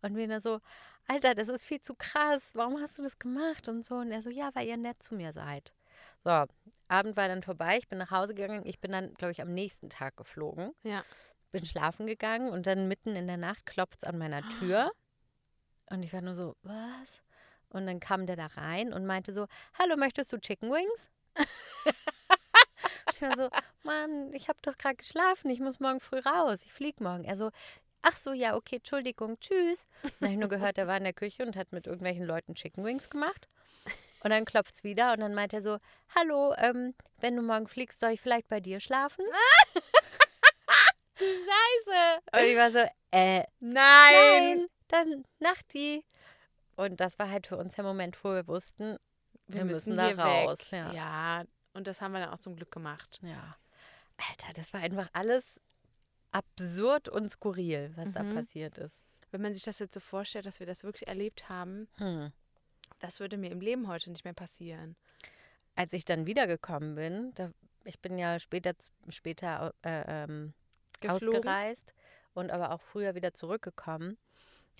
[0.02, 0.60] Und wir dann so,
[1.08, 2.52] Alter, das ist viel zu krass.
[2.54, 3.68] Warum hast du das gemacht?
[3.68, 3.96] Und so.
[3.96, 5.74] Und er so, ja, weil ihr nett zu mir seid.
[6.24, 6.46] So,
[6.88, 7.78] Abend war dann vorbei.
[7.78, 8.66] Ich bin nach Hause gegangen.
[8.66, 10.74] Ich bin dann, glaube ich, am nächsten Tag geflogen.
[10.84, 11.04] Ja.
[11.52, 14.92] Bin schlafen gegangen und dann mitten in der Nacht klopft es an meiner Tür.
[15.90, 17.22] Und ich war nur so, was?
[17.68, 21.10] Und dann kam der da rein und meinte so, hallo, möchtest du Chicken Wings?
[23.22, 23.50] war so,
[23.84, 27.24] Mann, ich habe doch gerade geschlafen, ich muss morgen früh raus, ich fliege morgen.
[27.24, 27.52] Er so,
[28.02, 29.86] ach so, ja, okay, Entschuldigung, tschüss.
[30.02, 32.56] Dann habe ich nur gehört, er war in der Küche und hat mit irgendwelchen Leuten
[32.56, 33.48] Chicken Wings gemacht.
[34.24, 35.80] Und dann klopft es wieder und dann meint er so,
[36.16, 39.26] hallo, ähm, wenn du morgen fliegst, soll ich vielleicht bei dir schlafen?
[41.18, 42.22] Du Scheiße.
[42.32, 42.80] Und ich war so,
[43.12, 43.76] äh, Nein.
[44.14, 46.04] nein, dann Nachti.
[46.76, 48.98] Und das war halt für uns der Moment, wo wir wussten,
[49.46, 50.72] wir, müssen, da hier raus.
[50.72, 50.92] Ja.
[50.94, 53.20] ja, und das haben wir dann auch zum Glück gemacht.
[53.24, 53.56] ja.
[54.30, 55.60] Alter, das war einfach alles
[56.32, 58.36] absurd und skurril, was da Mhm.
[58.36, 59.02] passiert ist.
[59.32, 62.32] Wenn man sich das jetzt so vorstellt, dass wir das wirklich erlebt haben, Hm.
[63.00, 64.96] das würde mir im Leben heute nicht mehr passieren.
[65.76, 67.52] Als ich dann wiedergekommen bin, da,
[67.84, 68.74] ich bin ja später,
[69.10, 70.54] später äh, ähm,
[71.08, 71.94] ausgereist
[72.34, 74.18] und aber auch früher wieder zurückgekommen,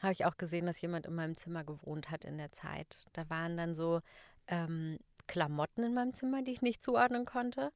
[0.02, 3.06] habe ich auch gesehen, dass jemand in meinem Zimmer gewohnt hat in der Zeit.
[3.14, 4.02] Da waren dann so
[4.48, 5.00] ähm,
[5.32, 7.72] Klamotten in meinem Zimmer, die ich nicht zuordnen konnte.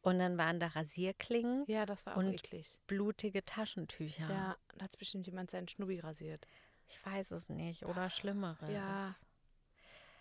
[0.00, 2.78] Und dann waren da Rasierklingen, Ja, das war auch Und eklig.
[2.86, 4.28] blutige Taschentücher.
[4.28, 6.46] Ja, da hat bestimmt jemand seinen Schnubbi rasiert.
[6.88, 7.84] Ich weiß es nicht.
[7.86, 8.68] Oder Schlimmeres.
[8.70, 9.14] Ja.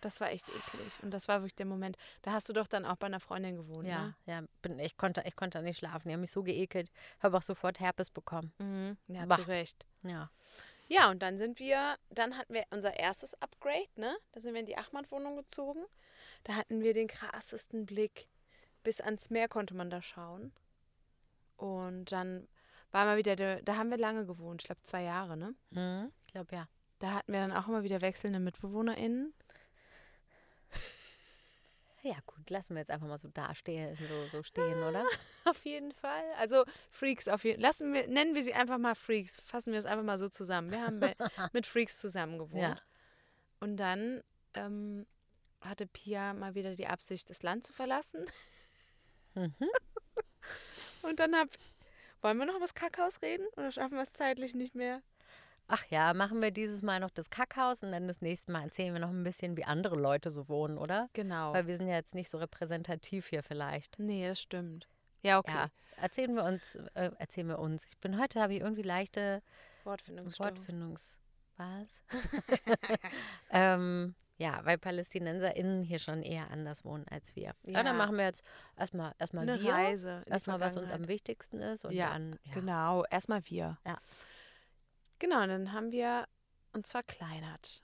[0.01, 1.01] Das war echt eklig.
[1.01, 1.97] Und das war wirklich der Moment.
[2.23, 4.15] Da hast du doch dann auch bei einer Freundin gewohnt, Ja, ne?
[4.25, 6.09] ja bin, ich, konnte, ich konnte nicht schlafen.
[6.09, 6.89] Die haben mich so geekelt.
[7.21, 8.51] Habe auch sofort Herpes bekommen.
[8.59, 8.97] Mhm.
[9.07, 9.37] Ja, Bah.
[9.37, 9.85] zu Recht.
[10.03, 10.29] Ja.
[10.89, 14.15] Ja, und dann sind wir, dann hatten wir unser erstes Upgrade, ne?
[14.33, 15.85] Da sind wir in die Achmat-Wohnung gezogen.
[16.43, 18.27] Da hatten wir den krassesten Blick.
[18.83, 20.51] Bis ans Meer konnte man da schauen.
[21.55, 22.47] Und dann
[22.91, 25.55] war mal wieder, der, da haben wir lange gewohnt, ich glaube zwei Jahre, ne?
[25.71, 26.11] Mhm.
[26.27, 26.67] Ich glaube, ja.
[26.99, 29.33] Da hatten wir dann auch immer wieder wechselnde MitbewohnerInnen.
[32.03, 35.05] Ja, gut, lassen wir jetzt einfach mal so dastehen, so, so stehen, oder?
[35.45, 36.23] Auf jeden Fall.
[36.37, 39.39] Also Freaks auf jeden Lassen wir, nennen wir sie einfach mal Freaks.
[39.41, 40.69] Fassen wir es einfach mal so zusammen.
[40.71, 41.15] Wir haben bei,
[41.53, 42.61] mit Freaks zusammen gewohnt.
[42.61, 42.75] Ja.
[43.61, 44.21] Und dann
[44.53, 45.05] ähm,
[45.63, 48.25] hatte Pia mal wieder die Absicht, das Land zu verlassen.
[49.35, 49.53] Mhm.
[51.01, 51.49] Und dann hab.
[52.21, 53.45] Wollen wir noch über das Kackhaus reden?
[53.57, 55.01] Oder schaffen wir es zeitlich nicht mehr?
[55.67, 58.93] Ach ja, machen wir dieses Mal noch das Kackhaus und dann das nächste Mal erzählen
[58.93, 61.09] wir noch ein bisschen, wie andere Leute so wohnen, oder?
[61.13, 61.53] Genau.
[61.53, 63.97] Weil wir sind ja jetzt nicht so repräsentativ hier vielleicht.
[63.99, 64.87] nee, das stimmt.
[65.21, 65.53] Ja, okay.
[65.53, 67.85] Ja, erzählen wir uns, äh, erzählen wir uns.
[67.85, 69.41] Ich bin heute, habe ich irgendwie leichte
[69.83, 70.57] Wortfindungsstörung.
[70.57, 71.19] Wortfindungs...
[71.55, 72.01] Was?
[73.51, 77.53] ähm, ja, weil PalästinenserInnen hier schon eher anders wohnen als wir.
[77.63, 77.83] Ja, Ja.
[77.83, 78.43] dann machen wir jetzt
[78.77, 79.71] erstmal erstmal Eine wir.
[79.71, 80.23] Reise.
[80.27, 81.85] Erstmal, was uns am wichtigsten ist.
[81.85, 82.53] Und ja, dann, ja.
[82.53, 83.05] genau.
[83.09, 83.77] Erstmal wir.
[83.85, 83.97] Ja.
[85.19, 86.27] Genau, und dann haben wir
[86.73, 87.81] uns verkleinert.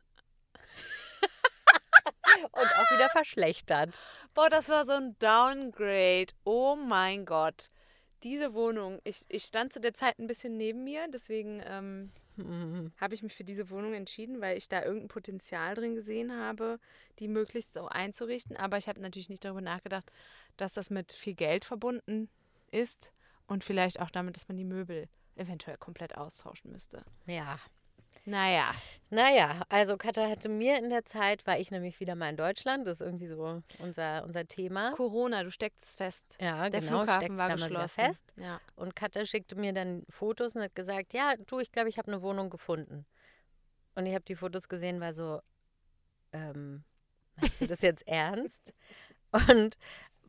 [2.51, 4.01] Und auch wieder verschlechtert.
[4.33, 6.27] Boah, das war so ein Downgrade.
[6.45, 7.69] Oh mein Gott.
[8.23, 12.11] Diese Wohnung, ich, ich stand zu der Zeit ein bisschen neben mir, deswegen ähm,
[12.47, 12.91] Mhm.
[12.97, 16.79] habe ich mich für diese Wohnung entschieden, weil ich da irgendein Potenzial drin gesehen habe,
[17.19, 18.57] die möglichst so einzurichten.
[18.57, 20.11] Aber ich habe natürlich nicht darüber nachgedacht,
[20.57, 22.29] dass das mit viel Geld verbunden
[22.71, 23.11] ist
[23.47, 27.03] und vielleicht auch damit, dass man die Möbel eventuell komplett austauschen müsste.
[27.25, 27.59] Ja.
[28.25, 28.71] Naja,
[29.11, 32.85] Naja, also Katha hatte mir in der Zeit, war ich nämlich wieder mal in Deutschland.
[32.87, 34.91] Das ist irgendwie so unser, unser Thema.
[34.91, 36.25] Corona, du steckst fest.
[36.39, 38.05] Ja, Der genau, Flughafen war geschlossen.
[38.05, 38.23] fest.
[38.35, 38.61] Ja.
[38.75, 42.11] Und Katha schickte mir dann Fotos und hat gesagt, ja, du, ich glaube, ich habe
[42.11, 43.05] eine Wohnung gefunden.
[43.95, 45.41] Und ich habe die Fotos gesehen, war so,
[46.31, 46.83] ähm,
[47.37, 48.73] meinst du das jetzt ernst?
[49.31, 49.75] Und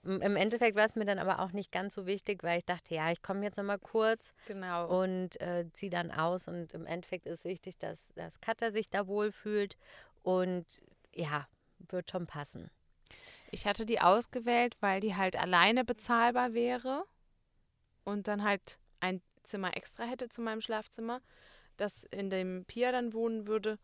[0.02, 2.94] im Endeffekt war es mir dann aber auch nicht ganz so wichtig, weil ich dachte,
[2.94, 5.02] ja, ich komme jetzt nochmal kurz Genau.
[5.02, 6.48] und äh, ziehe dann aus.
[6.48, 9.76] Und im Endeffekt ist wichtig, dass, dass Katha sich da wohlfühlt
[10.22, 10.82] und
[11.14, 11.46] ja,
[11.78, 12.70] wird schon passen.
[13.50, 17.04] Ich hatte die ausgewählt, weil die halt alleine bezahlbar wäre
[18.04, 21.20] und dann halt ein Zimmer extra hätte zu meinem Schlafzimmer,
[21.76, 23.78] das in dem Pia dann wohnen würde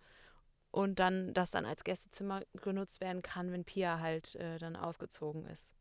[0.71, 5.47] und dann das dann als Gästezimmer genutzt werden kann, wenn Pia halt äh, dann ausgezogen
[5.47, 5.73] ist.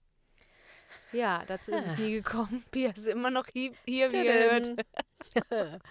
[1.11, 2.63] Ja, dazu ist es nie gekommen.
[2.71, 4.85] Pia ist immer noch hi- hier, wie ihr hört.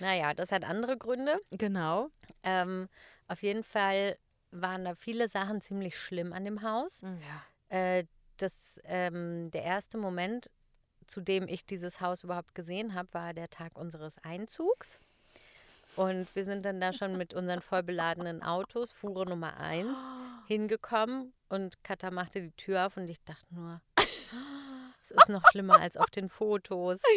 [0.00, 1.40] naja, das hat andere Gründe.
[1.50, 2.10] Genau.
[2.42, 2.88] Ähm,
[3.28, 4.16] auf jeden Fall
[4.50, 7.00] waren da viele Sachen ziemlich schlimm an dem Haus.
[7.02, 7.76] Ja.
[7.76, 8.04] Äh,
[8.36, 10.50] das, ähm, der erste Moment,
[11.06, 14.98] zu dem ich dieses Haus überhaupt gesehen habe, war der Tag unseres Einzugs.
[15.96, 19.96] Und wir sind dann da schon mit unseren vollbeladenen Autos, Fuhre Nummer 1,
[20.48, 23.80] hingekommen und Katha machte die Tür auf und ich dachte nur,
[25.04, 27.00] es ist noch schlimmer als auf den Fotos.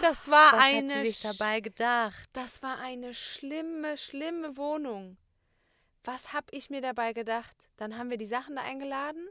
[0.00, 2.28] Das war Was eine hat sie sich dabei gedacht?
[2.32, 5.16] Das war eine schlimme, schlimme Wohnung.
[6.04, 7.54] Was habe ich mir dabei gedacht?
[7.76, 9.28] Dann haben wir die Sachen da eingeladen.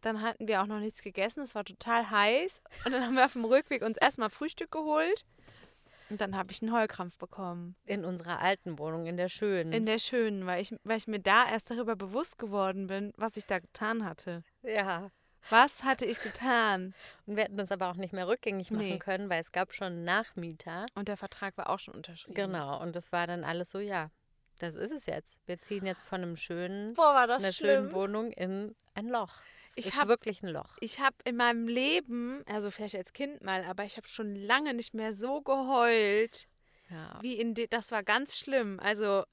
[0.00, 1.42] Dann hatten wir auch noch nichts gegessen.
[1.42, 2.60] Es war total heiß.
[2.84, 5.24] Und dann haben wir auf dem Rückweg uns erstmal Frühstück geholt.
[6.10, 7.76] Und dann habe ich einen Heulkrampf bekommen.
[7.84, 9.72] In unserer alten Wohnung, in der schönen.
[9.72, 13.36] In der schönen, weil ich, weil ich mir da erst darüber bewusst geworden bin, was
[13.36, 14.42] ich da getan hatte.
[14.62, 15.10] ja.
[15.50, 16.94] Was hatte ich getan?
[17.26, 18.98] Und wir hätten das aber auch nicht mehr rückgängig machen Nee.
[18.98, 20.86] können, weil es gab schon Nachmieter.
[20.94, 22.34] Und der Vertrag war auch schon unterschrieben.
[22.34, 22.80] Genau.
[22.82, 24.10] Und das war dann alles so, ja,
[24.58, 25.38] das ist es jetzt.
[25.46, 29.32] Wir ziehen jetzt von einem schönen, Boah, war das einer schönen Wohnung in ein Loch.
[29.66, 30.76] Es Ich ist hab- wirklich ein Loch.
[30.80, 34.74] Ich habe in meinem Leben, also vielleicht als Kind mal, aber ich habe schon lange
[34.74, 36.48] nicht mehr so geheult,
[36.90, 37.18] Ja.
[37.22, 38.80] wie in de das war ganz schlimm.
[38.80, 39.24] Also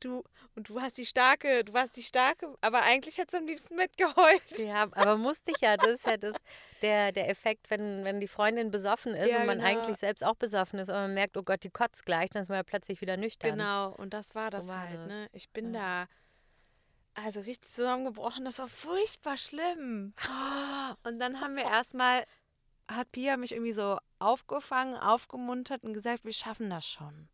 [0.00, 0.24] du
[0.54, 3.76] und du hast die starke, du warst die starke, aber eigentlich hättest du am liebsten
[3.76, 4.58] mitgeheult.
[4.58, 5.76] Ja, aber musste ich ja.
[5.76, 6.34] Das ist ja das,
[6.82, 9.70] der, der Effekt, wenn, wenn die Freundin besoffen ist Ja, und man genau.
[9.70, 12.48] eigentlich selbst auch besoffen ist, aber man merkt, oh Gott, die kotzt gleich, dann ist
[12.48, 13.52] man ja plötzlich wieder nüchtern.
[13.52, 15.06] Genau, und das war So das war halt, das.
[15.06, 15.28] ne?
[15.32, 16.06] Ich bin da
[17.14, 20.14] also richtig zusammengebrochen, das war furchtbar schlimm.
[21.04, 22.24] Und dann haben wir erstmal
[22.88, 27.28] hat Pia mich irgendwie so aufgefangen, aufgemuntert und gesagt, wir schaffen das schon.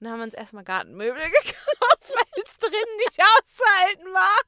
[0.00, 4.38] Und dann haben wir uns erstmal Gartenmöbel gekauft, weil es drin nicht auszuhalten war.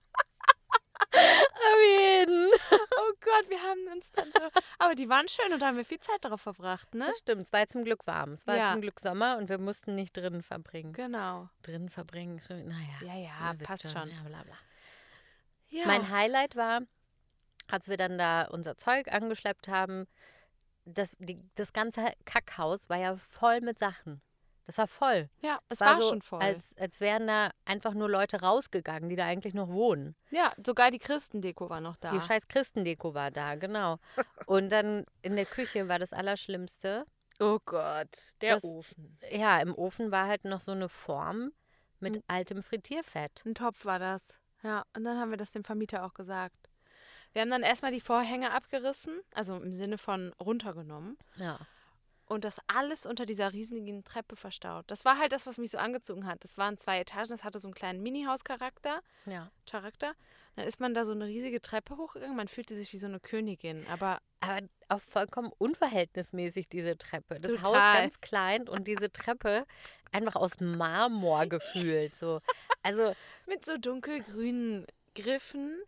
[1.12, 2.50] Auf jeden.
[2.98, 4.40] Oh Gott, wir haben uns dann so.
[4.78, 7.06] Aber die waren schön und da haben wir viel Zeit darauf verbracht, ne?
[7.06, 8.32] Das stimmt, es war zum Glück warm.
[8.32, 8.66] Es war Ja.
[8.66, 10.92] zum Glück Sommer und wir mussten nicht drinnen verbringen.
[10.92, 11.48] Genau.
[11.62, 12.98] Drinnen verbringen, schon- naja.
[13.02, 14.08] Ja, ja, passt schon.
[14.08, 14.54] Ja, bla bla.
[15.68, 15.86] Ja.
[15.86, 16.82] Mein Highlight war,
[17.68, 20.06] als wir dann da unser Zeug angeschleppt haben,
[20.84, 24.20] das, die, das ganze Kackhaus war ja voll mit Sachen.
[24.70, 25.28] Das war voll.
[25.42, 26.40] ja, es war, war, so, schon voll.
[26.40, 30.14] Als, als wären da einfach nur Leute rausgegangen, die da eigentlich noch wohnen.
[30.30, 32.12] ja, sogar die Christendeko war noch da.
[32.12, 33.98] Die scheiß Christendeko war da, genau.
[34.46, 37.04] Und dann in der Küche war das Allerschlimmste.
[37.40, 39.18] Oh Gott, der Das- Ofen.
[39.30, 41.50] Ja, im Ofen war halt noch so eine Form
[41.98, 42.22] mit Hm.
[42.28, 43.42] altem Frittierfett.
[43.44, 44.28] Ein Topf war das.
[44.62, 46.70] Ja, und dann haben wir das dem Vermieter auch gesagt.
[47.32, 51.58] Wir haben dann erstmal die Vorhänge abgerissen, also im Sinne von runtergenommen Ja.
[52.30, 54.84] Und das alles unter dieser riesigen Treppe verstaut.
[54.86, 56.44] Das war halt das, was mich so angezogen hat.
[56.44, 59.00] Das waren zwei Etagen, das hatte so einen kleinen Mini-Haus-Charakter.
[59.26, 59.50] ja.
[59.68, 60.14] Charakter.
[60.56, 62.36] Dann ist man da so eine riesige Treppe hochgegangen.
[62.36, 63.84] Man fühlte sich wie so eine Königin.
[63.88, 67.40] Aber Aber auch vollkommen unverhältnismäßig, diese Treppe.
[67.40, 68.02] Das Haus Total.
[68.02, 69.66] ganz klein und diese Treppe
[70.12, 72.16] einfach aus Marmor gefühlt.
[72.16, 72.40] So.
[72.82, 73.12] Also,
[73.46, 75.80] mit so dunkelgrünen Griffen.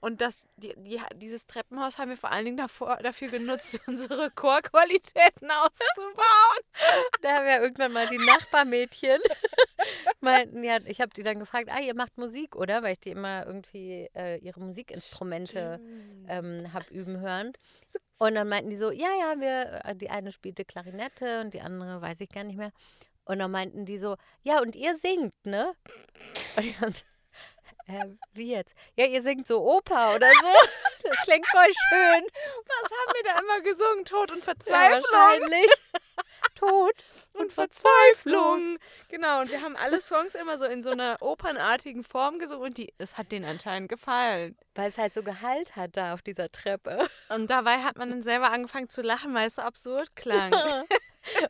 [0.00, 4.30] Und das, die, die, dieses Treppenhaus haben wir vor allen Dingen davor, dafür genutzt, unsere
[4.30, 6.60] Chorqualitäten auszubauen.
[7.20, 9.20] da haben ja irgendwann mal die Nachbarmädchen
[10.20, 12.82] meinten, ja, ich habe die dann gefragt, ah, ihr macht Musik, oder?
[12.82, 15.80] Weil ich die immer irgendwie äh, ihre Musikinstrumente
[16.28, 17.52] ähm, habe üben hören.
[18.18, 21.60] Und dann meinten die so, ja, ja, wir, äh, die eine spielte Klarinette und die
[21.60, 22.72] andere weiß ich gar nicht mehr.
[23.24, 25.72] Und dann meinten die so, ja, und ihr singt, ne?
[26.56, 27.02] Und ich dann so,
[27.90, 28.74] äh, wie jetzt?
[28.96, 30.48] Ja, ihr singt so Oper oder so.
[31.02, 32.24] Das klingt voll schön.
[32.66, 34.04] Was haben wir da immer gesungen?
[34.04, 35.02] Tod und Ja, Verzweiflung.
[35.10, 35.70] wahrscheinlich.
[36.54, 36.92] Tod.
[37.32, 38.76] und Verzweiflung.
[39.08, 42.76] Genau, und wir haben alle Songs immer so in so einer opernartigen Form gesungen und
[42.76, 44.56] die, es hat denen anscheinend gefallen.
[44.74, 47.08] Weil es halt so Gehalt hat da auf dieser Treppe.
[47.30, 50.52] Und dabei hat man dann selber angefangen zu lachen, weil es so absurd klang.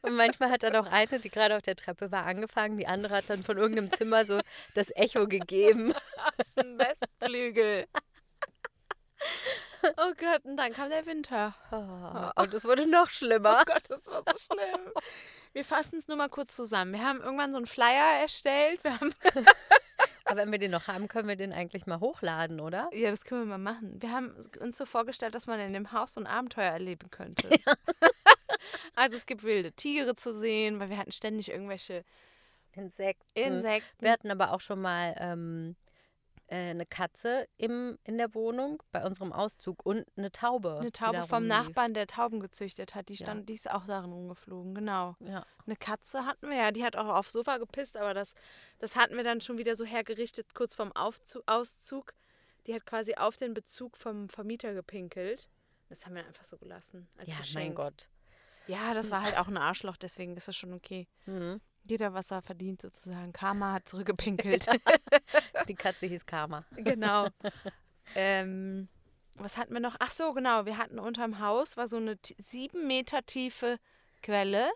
[0.02, 2.76] Und manchmal hat dann auch eine, die gerade auf der Treppe war, angefangen.
[2.76, 4.40] Die andere hat dann von irgendeinem Zimmer so
[4.74, 5.92] das Echo gegeben.
[6.38, 7.86] Aus dem Westflügel.
[9.96, 11.54] Oh Gott, und dann kam der Winter.
[11.72, 13.60] Oh, und es wurde noch schlimmer.
[13.62, 14.92] Oh Gott, das war so schlimm.
[15.52, 16.92] Wir fassen es nur mal kurz zusammen.
[16.92, 18.84] Wir haben irgendwann so einen Flyer erstellt.
[18.84, 19.14] Wir haben,
[20.24, 22.88] Aber wenn wir den noch haben, können wir den eigentlich mal hochladen, oder?
[22.92, 24.00] ja, das können wir mal machen.
[24.00, 27.48] Wir haben uns so vorgestellt, dass man in dem Haus so ein Abenteuer erleben könnte.
[28.94, 32.04] also es gibt wilde Tiere zu sehen, weil wir hatten ständig irgendwelche
[32.72, 33.38] Insekten.
[33.38, 34.04] Insekten.
[34.04, 35.76] Wir hatten aber auch schon mal ähm,
[36.50, 40.78] äh, eine Katze im, in der Wohnung bei unserem Auszug und eine Taube.
[40.80, 41.46] Eine Taube vom.
[41.46, 43.26] Nachbarn, der Tauben gezüchtet hat, die Ja.
[43.26, 45.16] stand, die ist auch darin rumgeflogen, genau.
[45.20, 45.44] Ja.
[45.66, 48.34] Eine Katze hatten wir ja, die hat auch aufs Sofa gepisst, aber das,
[48.78, 52.14] das hatten wir dann schon wieder so hergerichtet, kurz vorm Aufzug, Auszug.
[52.66, 55.48] Die hat quasi auf den Bezug vom Vermieter gepinkelt.
[55.88, 57.08] Das haben wir einfach so gelassen.
[57.16, 57.76] Als ja, mein Geschenk.
[57.76, 58.08] Gott.
[58.66, 61.08] Ja, das war halt auch ein Arschloch, deswegen ist das schon okay.
[61.26, 61.60] Mhm.
[61.84, 63.32] Jeder, was er verdient, sozusagen.
[63.32, 64.66] Karma hat zurückgepinkelt.
[65.68, 66.64] Die Katze hieß Karma.
[66.76, 67.28] genau.
[68.14, 68.88] ähm,
[69.38, 69.96] was hatten wir noch?
[69.98, 70.66] Ach so, genau.
[70.66, 73.78] Wir hatten unterm Haus war so eine sieben Meter tiefe
[74.22, 74.70] Quelle.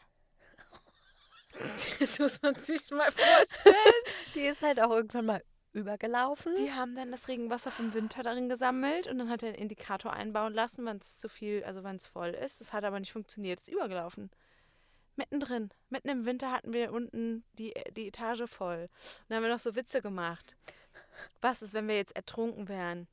[2.01, 4.03] Das muss man sich mal vorstellen.
[4.35, 5.45] Die ist halt auch irgendwann mal
[5.75, 6.55] übergelaufen.
[6.57, 10.13] Die haben dann das Regenwasser vom Winter darin gesammelt und dann hat er einen Indikator
[10.13, 12.61] einbauen lassen, wann es zu viel, also wann es voll ist.
[12.61, 13.61] Das hat aber nicht funktioniert.
[13.61, 14.31] Es ist übergelaufen.
[15.17, 15.71] Mittendrin.
[15.91, 18.83] Mitten im Winter hatten wir unten die, die Etage voll.
[18.85, 20.57] Und dann haben wir noch so Witze gemacht.
[21.41, 23.07] Was ist, wenn wir jetzt ertrunken wären?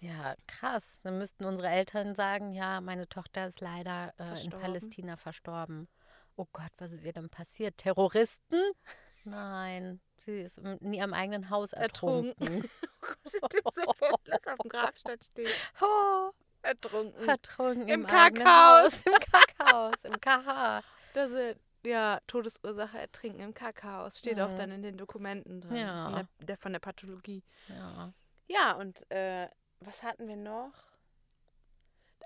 [0.00, 1.00] Ja, krass.
[1.02, 4.50] Dann müssten unsere Eltern sagen, ja, meine Tochter ist leider äh, in.
[4.50, 5.88] Palästina verstorben.
[6.36, 7.76] Oh Gott, was ist ihr denn passiert?
[7.76, 8.60] Terroristen?
[9.24, 12.34] Nein, sie ist in ihrem eigenen Haus Ertrunken.
[12.40, 12.70] ertrunken.
[13.24, 15.50] Lass auf dem Grabstein stehen.
[15.80, 16.30] Oh,
[16.62, 17.28] Ertrunken.
[17.28, 18.94] ertrunken Im im, Kackhaus.
[18.94, 19.02] Haus.
[19.06, 20.82] Im Kackhaus, im KH.
[21.14, 24.18] Das ist, ja, Todesursache Ertrinken im Kakaos.
[24.18, 24.56] Steht auch Mhm.
[24.56, 25.76] dann in den Dokumenten drin.
[25.76, 26.04] Ja.
[26.04, 27.44] Von, der, der, von der Pathologie.
[27.68, 28.14] Ja.
[28.48, 29.48] Ja, und äh,
[29.80, 30.72] was hatten wir noch?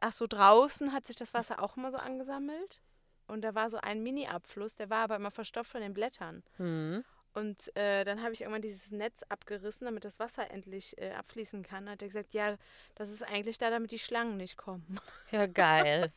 [0.01, 2.81] Ach so, draußen hat sich das Wasser auch immer so angesammelt.
[3.27, 6.43] Und da war so ein Mini-Abfluss, der war aber immer verstopft von den Blättern.
[6.57, 7.05] Hm.
[7.35, 11.63] Und äh, dann habe ich irgendwann dieses Netz abgerissen, damit das Wasser endlich äh, abfließen
[11.63, 11.91] kann.
[11.91, 12.57] Hat er gesagt, ja,
[12.95, 14.99] das ist eigentlich da, damit die Schlangen nicht kommen.
[15.31, 16.13] ja, geil.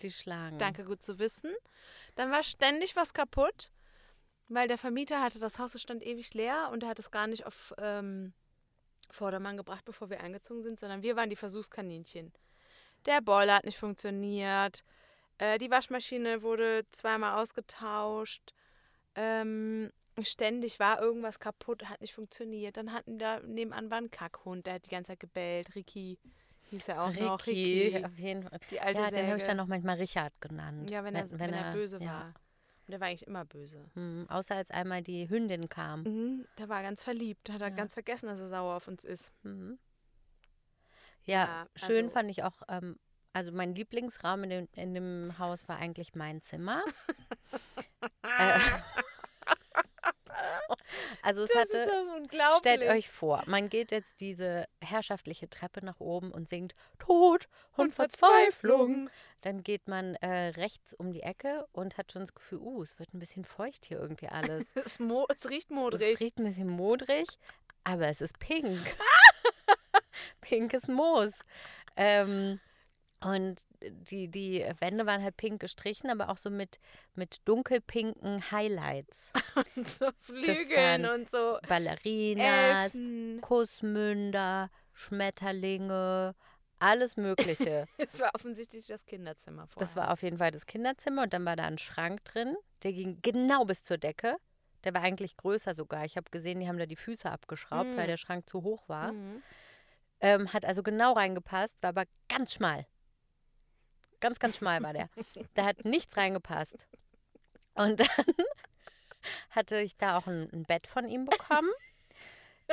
[0.00, 0.58] Die Schlangen.
[0.58, 1.52] Danke, gut zu wissen.
[2.14, 3.70] Dann war ständig was kaputt,
[4.48, 7.26] weil der Vermieter hatte das Haus, es stand ewig leer und er hat es gar
[7.26, 8.32] nicht auf ähm,
[9.10, 12.32] Vordermann gebracht, bevor wir eingezogen sind, sondern wir waren die Versuchskaninchen.
[13.04, 14.82] Der Boiler hat nicht funktioniert,
[15.38, 18.52] äh, die Waschmaschine wurde zweimal ausgetauscht,
[19.14, 19.90] ähm,
[20.22, 22.76] ständig war irgendwas kaputt, hat nicht funktioniert.
[22.76, 25.74] Dann hatten da nebenan war ein Kackhund, der hat die ganze Zeit gebellt.
[25.74, 26.18] Ricky
[26.70, 27.46] hieß er auch noch.
[27.46, 28.58] Ricky, Ricky, auf jeden Fall.
[28.70, 29.46] die alte Ja, den habe ich Säge.
[29.46, 30.90] dann noch manchmal Richard genannt.
[30.90, 32.06] Ja, wenn, er, wenn, er böse ja.
[32.06, 32.34] war.
[32.86, 33.84] Und der war eigentlich immer böse.
[33.94, 36.02] Hm, außer als einmal die Hündin kam.
[36.02, 37.50] Mhm, der war ganz verliebt.
[37.50, 37.74] Hat er Ja.
[37.74, 39.32] ganz vergessen, dass er sauer auf uns ist.
[39.42, 39.78] Mhm.
[41.24, 42.98] Ja, Ja, schön also- fand ich auch, ähm,
[43.34, 46.84] also mein Lieblingsraum in dem, in dem Haus war eigentlich mein Zimmer.
[48.22, 48.60] äh,
[51.22, 52.58] also es hatte, unglaublich.
[52.60, 57.92] stellt euch vor, man geht jetzt diese herrschaftliche Treppe nach oben und singt Tod und,
[57.92, 59.10] Verzweiflung.
[59.40, 63.00] Dann geht man äh, rechts um die Ecke und hat schon das Gefühl, uh, es
[63.00, 64.72] wird ein bisschen feucht hier irgendwie alles.
[64.84, 66.20] Es, mo es riecht Es modrig.
[66.20, 67.26] riecht ein bisschen modrig,
[67.82, 68.96] aber es ist pink.
[70.40, 71.32] Pinkes Moos.
[71.96, 72.60] Ähm,
[73.24, 76.78] und die, die Wände waren halt pink gestrichen, aber auch so mit,
[77.14, 79.32] mit dunkelpinken Highlights.
[79.76, 83.40] und so Flügeln und so Ballerinas, Elfen.
[83.40, 86.34] Kussmünder, Schmetterlinge,
[86.78, 87.86] alles Mögliche.
[87.96, 89.80] Es war offensichtlich das Kinderzimmer vorher.
[89.86, 92.92] Das war auf jeden Fall das Kinderzimmer und dann war da ein Schrank drin, der
[92.92, 94.36] ging genau bis zur Decke.
[94.84, 96.04] Der war eigentlich größer sogar.
[96.04, 97.96] Ich habe gesehen, die haben da die Füße abgeschraubt, Mm.
[97.96, 99.12] weil der Schrank zu hoch war.
[99.12, 99.42] Mhm.
[100.20, 102.86] Ähm, hat also genau reingepasst, war aber ganz schmal.
[104.24, 105.10] Ganz, ganz schmal war der.
[105.52, 106.86] Da hat nichts reingepasst.
[107.74, 108.08] Und dann
[109.50, 111.68] hatte ich da auch ein, ein Bett von ihm bekommen.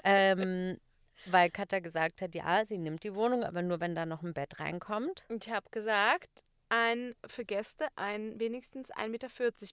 [0.05, 0.79] ähm,
[1.25, 4.33] weil Katja gesagt hat, ja, sie nimmt die Wohnung, aber nur wenn da noch ein
[4.33, 5.25] Bett reinkommt.
[5.27, 9.27] Und ich habe gesagt, ein für Gäste ein wenigstens 1,40 Meter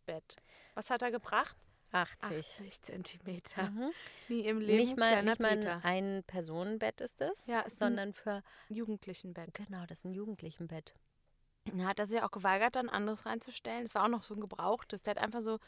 [0.04, 0.34] Bett.
[0.74, 1.56] Was hat er gebracht?
[1.92, 2.38] 80.
[2.38, 3.70] 80 Zentimeter.
[3.70, 3.92] Mhm.
[4.26, 4.78] Nie im Leben.
[4.78, 9.54] Nicht mal, nicht mal ein Ein-Personen-Bett ist es, Ja, sondern für, Jugendlichenbett.
[9.54, 10.92] genau, das ist ein Jugendlichenbett.
[11.74, 13.84] Da hat er sich auch geweigert, dann anderes reinzustellen.
[13.84, 15.02] Es war auch noch so ein gebrauchtes.
[15.02, 15.58] Der hat einfach so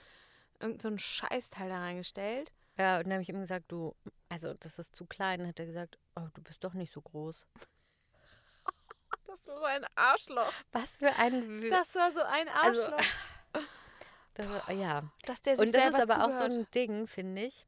[0.61, 2.53] irgend so ein Scheißteil da reingestellt.
[2.79, 3.95] Ja, und dann habe ich ihm gesagt, du,
[4.29, 5.41] also das ist zu klein.
[5.41, 7.47] Dann hat er gesagt, oh, du bist doch nicht so groß.
[9.27, 10.53] Das war so ein Arschloch.
[10.73, 11.63] Was für ein...
[11.63, 13.07] W- Das war so ein Also, Arschloch.
[14.35, 15.03] das, war- ja.
[15.25, 16.53] dass der sich Und das ist aber auch so zugehört.
[16.67, 17.65] ein Ding, finde ich,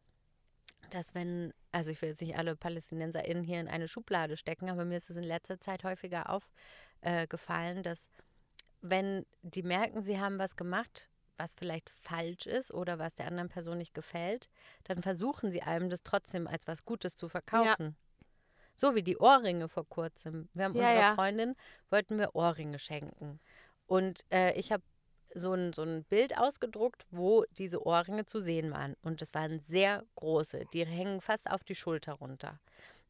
[0.90, 4.84] dass wenn, also ich will jetzt nicht alle PalästinenserInnen hier in eine Schublade stecken, aber
[4.84, 6.30] mir ist es in letzter Zeit häufiger
[7.02, 8.08] aufgefallen, dass
[8.80, 13.48] wenn die merken, sie haben was gemacht, was vielleicht falsch ist oder was der anderen
[13.48, 14.48] Person nicht gefällt,
[14.84, 17.96] dann versuchen sie einem das trotzdem als was Gutes zu verkaufen.
[18.74, 20.48] So wie die Ohrringe vor kurzem.
[20.54, 21.14] Wir haben Ja, unserer ja.
[21.14, 21.54] Freundin,
[21.90, 23.38] wollten wir Ohrringe schenken.
[23.86, 24.82] Und äh, ich habe
[25.34, 28.94] so ein, so ein Bild ausgedruckt, wo diese Ohrringe zu sehen waren.
[29.02, 30.64] Und das waren sehr große.
[30.72, 32.60] Die hängen fast auf die Schulter runter.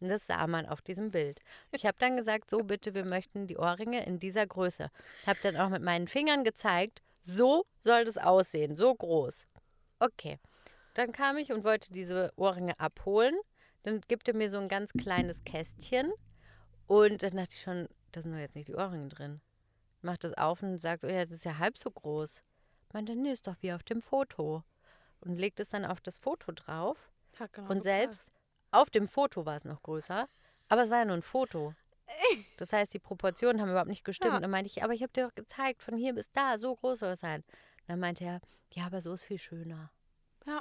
[0.02, 1.40] Und das sah man auf diesem Bild.
[1.70, 4.90] Ich habe dann gesagt, so bitte, wir möchten die Ohrringe in dieser Größe.
[5.26, 9.46] Habe dann auch mit meinen Fingern gezeigt, so soll das aussehen, so groß.
[10.00, 10.40] Okay.
[10.94, 13.36] Dann kam ich und wollte diese Ohrringe abholen.
[13.84, 16.12] Dann gibt er mir so ein ganz kleines Kästchen.
[16.88, 19.40] Und dann dachte ich schon, da sind doch jetzt nicht die Ohrringe drin.
[20.00, 22.42] Macht das auf und sagt, oh ja, das ist ja halb so groß.
[22.92, 24.64] Meinte, nee, ist doch wie auf dem Foto.
[25.20, 27.08] Und legt es dann auf das Foto drauf.
[27.38, 27.84] Genau Und gepasst.
[27.84, 28.32] selbst
[28.72, 30.28] auf dem Foto war es noch größer.
[30.68, 31.74] Aber es war ja nur ein Foto.
[32.58, 34.30] Das heißt, die Proportionen haben überhaupt nicht gestimmt.
[34.32, 34.36] Ja.
[34.36, 36.76] Und dann meinte ich, aber ich habe dir doch gezeigt, von hier bis da, so
[36.76, 37.40] groß soll es sein.
[37.42, 38.40] Und dann meinte er,
[38.72, 39.90] ja, aber so ist viel schöner.
[40.46, 40.60] Ja.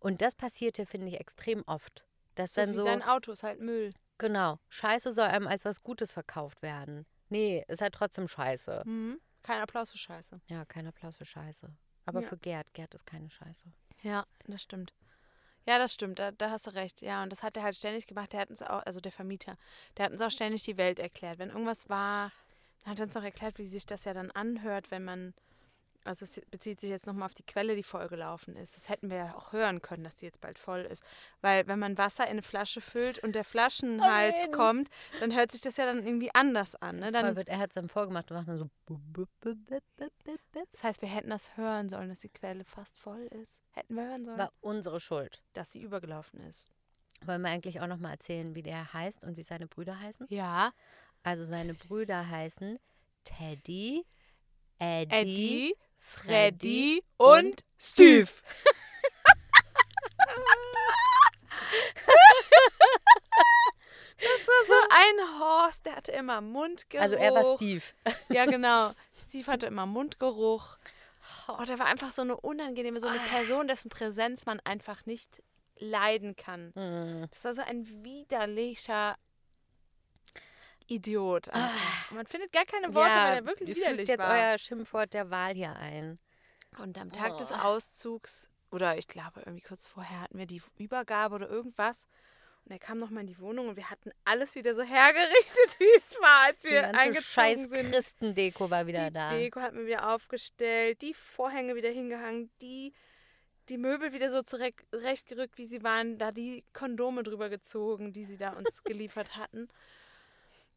[0.00, 2.04] Und das passierte, finde ich, extrem oft.
[2.34, 3.90] Dass So dann so, dein Auto ist halt Müll.
[4.18, 7.06] genau, Scheiße soll einem als was Gutes verkauft werden.
[7.28, 8.82] Nee, ist halt trotzdem Scheiße.
[8.84, 9.20] Mhm.
[9.42, 10.40] Kein Applaus für Scheiße.
[10.48, 11.68] Ja, kein Applaus für Scheiße.
[12.06, 12.28] Aber Ja.
[12.28, 13.72] für Gerd, Gerd ist keine Scheiße.
[14.02, 14.92] Ja, das stimmt.
[15.66, 17.00] Ja, das stimmt, da, da hast du recht.
[17.00, 18.32] Ja, und das hat er halt ständig gemacht.
[18.32, 19.56] Der hat uns auch, also der Vermieter,
[19.96, 21.38] der hat uns auch ständig die Welt erklärt.
[21.38, 22.32] Wenn irgendwas war,
[22.84, 25.34] hat er uns auch erklärt, wie sich das ja dann anhört, wenn man
[26.04, 28.76] also es bezieht sich jetzt nochmal auf die Quelle, die vollgelaufen ist.
[28.76, 31.02] Das hätten wir ja auch hören können, dass die jetzt bald voll ist.
[31.40, 34.52] Weil wenn man Wasser in eine Flasche füllt und der Flaschenhals nein.
[34.52, 34.90] kommt,
[35.20, 36.96] dann hört sich das ja dann irgendwie anders an.
[36.96, 37.10] Ne?
[37.10, 38.70] Dann, wird, er hat es dann vorgemacht und macht dann so.
[40.52, 43.62] das heißt, wir hätten das hören sollen, dass die Quelle fast voll ist.
[43.72, 45.42] Hätten wir hören sollen, War unsere Schuld.
[45.54, 46.70] dass sie übergelaufen ist.
[47.24, 50.26] Wollen wir eigentlich auch nochmal erzählen, wie der heißt und wie seine Brüder heißen?
[50.28, 50.72] Ja,
[51.22, 52.78] Also seine Brüder heißen
[53.24, 54.04] Teddy,
[54.78, 55.74] Eddie, Eddie,
[56.04, 58.28] Freddy und Steve.
[64.16, 67.02] Das war so ein Horst, der hatte immer Mundgeruch.
[67.02, 67.82] Also er war Steve.
[68.28, 68.92] Ja, genau.
[69.26, 70.76] Steve hatte immer Mundgeruch.
[71.48, 75.42] Oh, der war einfach so eine unangenehme, so eine Person, dessen Präsenz man einfach nicht
[75.78, 76.72] leiden kann.
[76.74, 77.26] Hm.
[77.30, 79.16] Das war so ein widerlicher
[80.86, 81.48] Idiot.
[81.48, 82.10] Einfach.
[82.10, 84.30] Man findet gar keine Worte, weil er wirklich widerlich jetzt war.
[84.52, 86.18] euer Schimpfwort der Wahl hier ein.
[86.78, 87.56] Und am Tag des Oh.
[87.56, 92.06] Auszugs, oder ich glaube, irgendwie kurz vorher hatten wir die Übergabe oder irgendwas.
[92.64, 95.96] Und er kam nochmal in die Wohnung und wir hatten alles wieder so hergerichtet, wie
[95.96, 97.92] es war, als Die wir eingezogen scheiß sind.
[97.92, 99.28] Christendeko war wieder die da.
[99.28, 102.94] Deko hat mir wieder aufgestellt, die Vorhänge wieder hingehangen, die,
[103.68, 108.38] die Möbel wieder so zurechtgerückt, wie sie waren, da die Kondome drüber gezogen, die sie
[108.38, 109.68] da uns geliefert hatten.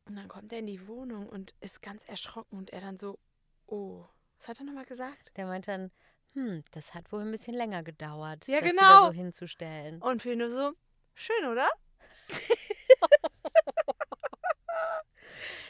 [0.07, 3.19] Und dann kommt er in die Wohnung und ist ganz erschrocken und er dann so,
[3.65, 4.05] oh,
[4.39, 5.31] was hat er nochmal gesagt?
[5.35, 5.91] Der meinte dann,
[6.33, 9.07] hm, das hat wohl ein bisschen länger gedauert, Ja, das genau.
[9.07, 10.01] so hinzustellen.
[10.01, 10.71] Und wir nur so,
[11.13, 11.69] schön, oder?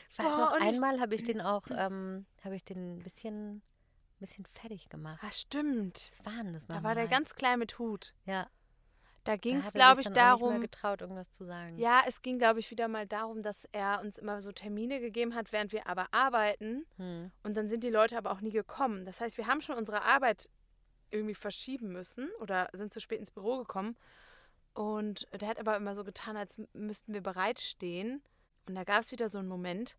[0.10, 3.62] Ich weiß noch, einmal habe ich den auch, ähm, habe ich den ein bisschen,
[4.20, 5.20] bisschen fertig gemacht.
[5.22, 6.10] Ah, stimmt.
[6.12, 6.90] Was war denn das Da nochmal?
[6.90, 8.14] war der ganz klein mit Hut.
[8.26, 8.50] Ja,
[9.28, 10.62] Da ging es, glaube ich, dann auch nicht mehr darum.
[10.62, 11.78] getraut, irgendwas zu sagen.
[11.78, 15.36] Ja, es ging, glaube ich, wieder mal darum, dass er uns immer so Termine gegeben
[15.36, 16.86] hat, während wir aber arbeiten.
[16.96, 17.30] Hm.
[17.44, 19.04] Und dann sind die Leute aber auch nie gekommen.
[19.04, 20.50] Das heißt, wir haben schon unsere Arbeit
[21.12, 23.98] irgendwie verschieben müssen oder sind zu spät ins Büro gekommen.
[24.74, 28.24] Und der hat aber immer so getan, als müssten wir bereitstehen.
[28.66, 29.98] Und da gab es wieder so einen Moment,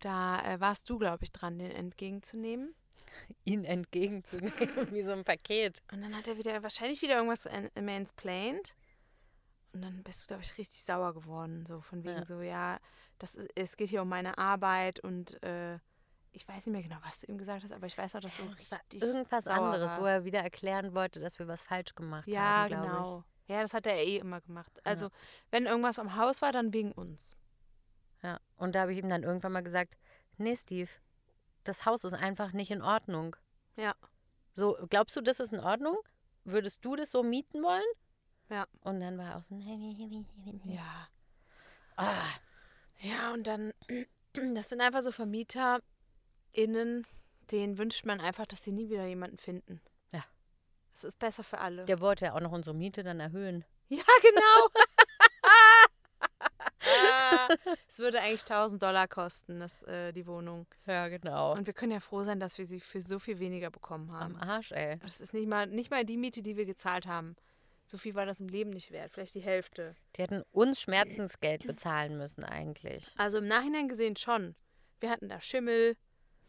[0.00, 2.74] da äh, warst du, glaube ich, dran, den entgegenzunehmen.
[3.44, 4.52] Ihn entgegenzunehmen,
[4.92, 5.82] wie so ein Paket.
[5.92, 8.74] Und dann hat er wieder wahrscheinlich wieder irgendwas an- mansplained.
[9.72, 11.64] Und dann bist du, glaube ich, richtig sauer geworden.
[11.66, 12.24] So von wegen Ja.
[12.24, 12.78] so, ja,
[13.18, 15.78] das ist, es geht hier um meine Arbeit und äh,
[16.32, 18.36] ich weiß nicht mehr genau, was du ihm gesagt hast, aber ich weiß auch, dass
[18.36, 20.14] du war richtig irgendwas anderes, wo warst.
[20.14, 23.24] er wieder erklären wollte, dass wir was falsch gemacht Ja, haben, glaube genau.
[23.48, 24.70] Ja, das hat er eh immer gemacht.
[24.76, 24.82] Ja.
[24.84, 25.08] Also,
[25.50, 27.34] wenn irgendwas am Haus war, dann wegen uns.
[28.18, 28.22] ich.
[28.24, 28.40] Ja.
[28.56, 29.96] Und da habe ich ihm dann irgendwann mal gesagt,
[30.36, 30.90] nee, Steve,
[31.68, 33.36] das Haus ist einfach nicht in Ordnung.
[33.76, 33.94] Ja.
[34.52, 35.98] So, glaubst du, das ist in Ordnung?
[36.44, 37.84] Würdest du das so mieten wollen?
[38.48, 38.66] Ja.
[38.80, 39.54] Und dann war auch so.
[40.64, 41.08] Ja.
[41.96, 42.24] Ah,
[43.00, 43.72] Ja, und dann,
[44.54, 47.06] das sind einfach so VermieterInnen,
[47.50, 49.80] denen wünscht man einfach, dass sie nie wieder jemanden finden.
[50.12, 50.24] Ja.
[50.94, 51.84] Es ist besser für alle.
[51.84, 53.64] der wollte ja auch noch unsere Miete dann erhöhen.
[53.88, 54.68] Ja, genau.
[57.88, 60.66] es würde eigentlich 1000 Dollar kosten, das, äh, die Wohnung.
[60.86, 61.52] Ja, genau.
[61.52, 64.20] Und wir können ja froh sein, dass wir sie für so viel weniger bekommen Am
[64.20, 64.36] haben.
[64.36, 64.98] Arsch, ey.
[64.98, 67.36] Das ist nicht mal, nicht mal die Miete, die wir gezahlt haben.
[67.86, 69.12] So viel war das im Leben nicht wert.
[69.12, 69.96] Vielleicht die Hälfte.
[70.16, 73.14] Die hätten uns Schmerzensgeld bezahlen müssen eigentlich.
[73.16, 74.54] Also im Nachhinein gesehen schon.
[75.00, 75.96] Wir hatten da Schimmel.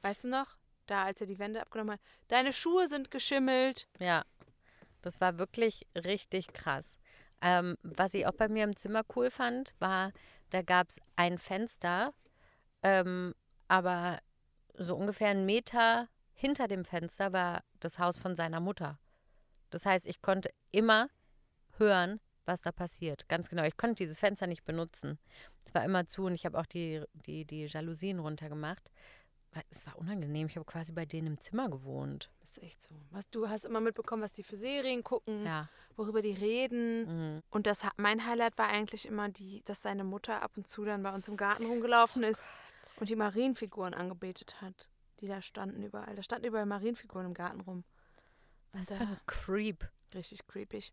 [0.02, 0.58] Weißt du noch?
[0.86, 2.02] Da, als er die Wände abgenommen hat.
[2.28, 3.88] Deine Schuhe sind geschimmelt.
[4.00, 4.24] Ja,
[5.02, 6.97] das war wirklich richtig krass.
[7.41, 10.11] Ähm, was ich auch bei mir im Zimmer cool fand, war,
[10.49, 12.13] da gab es ein Fenster,
[12.83, 13.33] ähm,
[13.67, 14.19] aber
[14.75, 18.97] so ungefähr einen Meter hinter dem Fenster war das Haus von seiner Mutter.
[19.69, 21.09] Das heißt, ich konnte immer
[21.77, 23.27] hören, was da passiert.
[23.29, 23.63] Ganz genau.
[23.63, 25.19] Ich konnte dieses Fenster nicht benutzen.
[25.65, 28.91] Es war immer zu und ich habe auch die, die, die Jalousien runtergemacht.
[29.72, 30.47] Es war unangenehm.
[30.47, 32.30] Ich habe quasi bei denen im Zimmer gewohnt.
[32.39, 32.93] Das ist echt so.
[33.12, 35.70] Was, du hast immer mitbekommen, was die für Serien gucken, Ja.
[35.95, 37.36] worüber die reden.
[37.36, 37.43] Mhm.
[37.50, 41.02] Und das, mein Highlight war eigentlich immer, die, dass seine Mutter ab und zu dann
[41.04, 42.47] bei uns im Garten rumgelaufen ist
[43.00, 44.88] und die Marienfiguren angebetet hat,
[45.20, 46.16] die da standen überall.
[46.16, 47.84] Da standen überall Marienfiguren im Garten rum.
[48.72, 49.89] Was Und, für ein Creep.
[50.14, 50.84] Richtig creepy.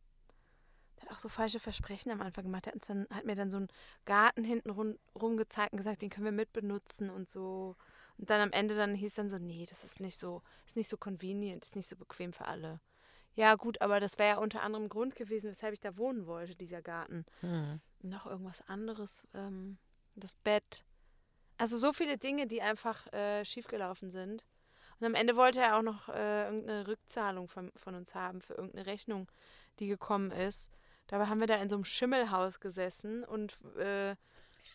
[0.97, 2.65] Der hat auch so falsche Versprechen am Anfang gemacht.
[2.67, 3.69] Der hat, dann, hat mir dann so einen
[4.07, 7.77] Garten hinten rum, rum gezeigt und gesagt, den können wir mitbenutzen und so.
[8.19, 10.89] Und dann am Ende dann hieß dann so, nee, das ist nicht so, ist nicht
[10.89, 12.81] so convenient, ist nicht so bequem für alle.
[13.35, 16.55] Ja, gut, aber das wäre ja unter anderem Grund gewesen, weshalb ich da wohnen wollte,
[16.55, 17.27] dieser Garten.
[17.41, 17.81] Hm.
[18.03, 19.77] Und noch irgendwas anderes, ähm,
[20.15, 20.85] das Bett.
[21.59, 24.47] Also so viele Dinge, die einfach äh, schiefgelaufen sind.
[24.99, 28.55] Und am Ende wollte er auch noch äh, irgendeine Rückzahlung von, von uns haben für
[28.55, 29.31] irgendeine Rechnung,
[29.79, 30.73] die gekommen ist.
[31.07, 34.17] Dabei haben wir da in so einem Schimmelhaus gesessen und äh,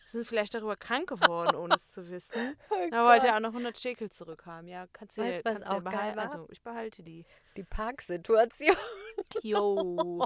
[0.04, 2.56] sind vielleicht darüber krank geworden, ohne es zu wissen.
[2.70, 4.68] Oh Da wollte er auch noch 100 Shekel zurückhaben.
[4.68, 6.24] Ja, kannst du, Weißt was kannst auch geil war?
[6.24, 7.24] Also, ich behalte die.
[7.56, 8.76] Die Parksituation.
[9.42, 10.24] Jo.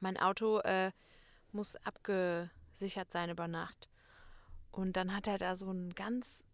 [0.00, 0.90] mein Auto äh,
[1.52, 3.88] muss abgesichert sein über Nacht.
[4.70, 6.44] Und dann hat er da so ein ganz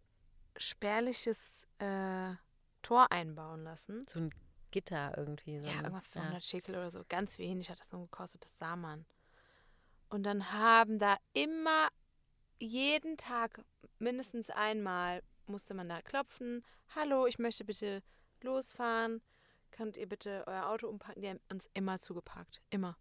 [0.57, 2.35] spärliches äh,
[2.83, 4.05] Tor einbauen lassen.
[4.09, 4.35] So ein
[4.71, 5.61] Gitter irgendwie.
[5.61, 6.25] So Ja, irgendwas für ja.
[6.25, 7.05] 100 Shekel oder so.
[7.09, 9.07] Ganz wenig hat das nur gekostet, das sah man.
[10.09, 11.89] Und dann haben da immer,
[12.59, 13.61] jeden Tag,
[13.99, 16.65] mindestens einmal, musste man da klopfen.
[16.95, 18.03] Hallo, ich möchte bitte
[18.43, 19.23] losfahren.
[19.71, 21.23] Könnt ihr bitte euer Auto umpacken?
[21.23, 22.61] Die haben uns immer zugeparkt.
[22.71, 22.97] Immer.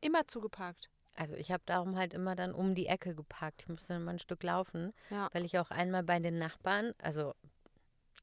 [0.00, 0.88] Immer zugeparkt.
[1.14, 3.62] Also ich habe darum halt immer dann um die Ecke geparkt.
[3.62, 5.28] Ich musste dann mal ein Stück laufen, Ja.
[5.32, 7.34] weil ich auch einmal bei den Nachbarn, also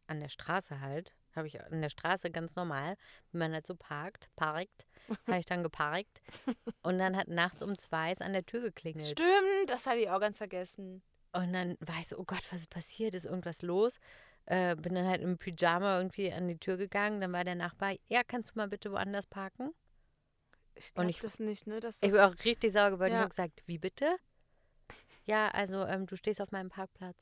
[0.07, 2.95] an der Straße halt, habe ich an der Straße ganz normal,
[3.31, 4.85] wie man halt so parkt, parkt,
[5.27, 6.21] habe ich dann geparkt.
[6.81, 9.07] Und dann hat nachts um zwei es an der Tür geklingelt.
[9.07, 11.01] Stimmt, das hatte ich auch ganz vergessen.
[11.33, 13.15] Und dann war ich so, oh Gott, was ist passiert?
[13.15, 13.99] Ist irgendwas los?
[14.45, 17.21] Äh, bin dann halt im Pyjama irgendwie an die Tür gegangen.
[17.21, 19.73] Dann war der Nachbar, ja, kannst du mal bitte woanders parken?
[20.75, 21.79] Ich Und glaube ich- das nicht, ne?
[21.79, 23.09] Dass Ich das, bin auch richtig sauer geworden.
[23.09, 23.19] Ich Ja.
[23.19, 24.17] habe gesagt, wie bitte?
[25.25, 27.17] Ja, also ähm, du stehst auf meinem Parkplatz.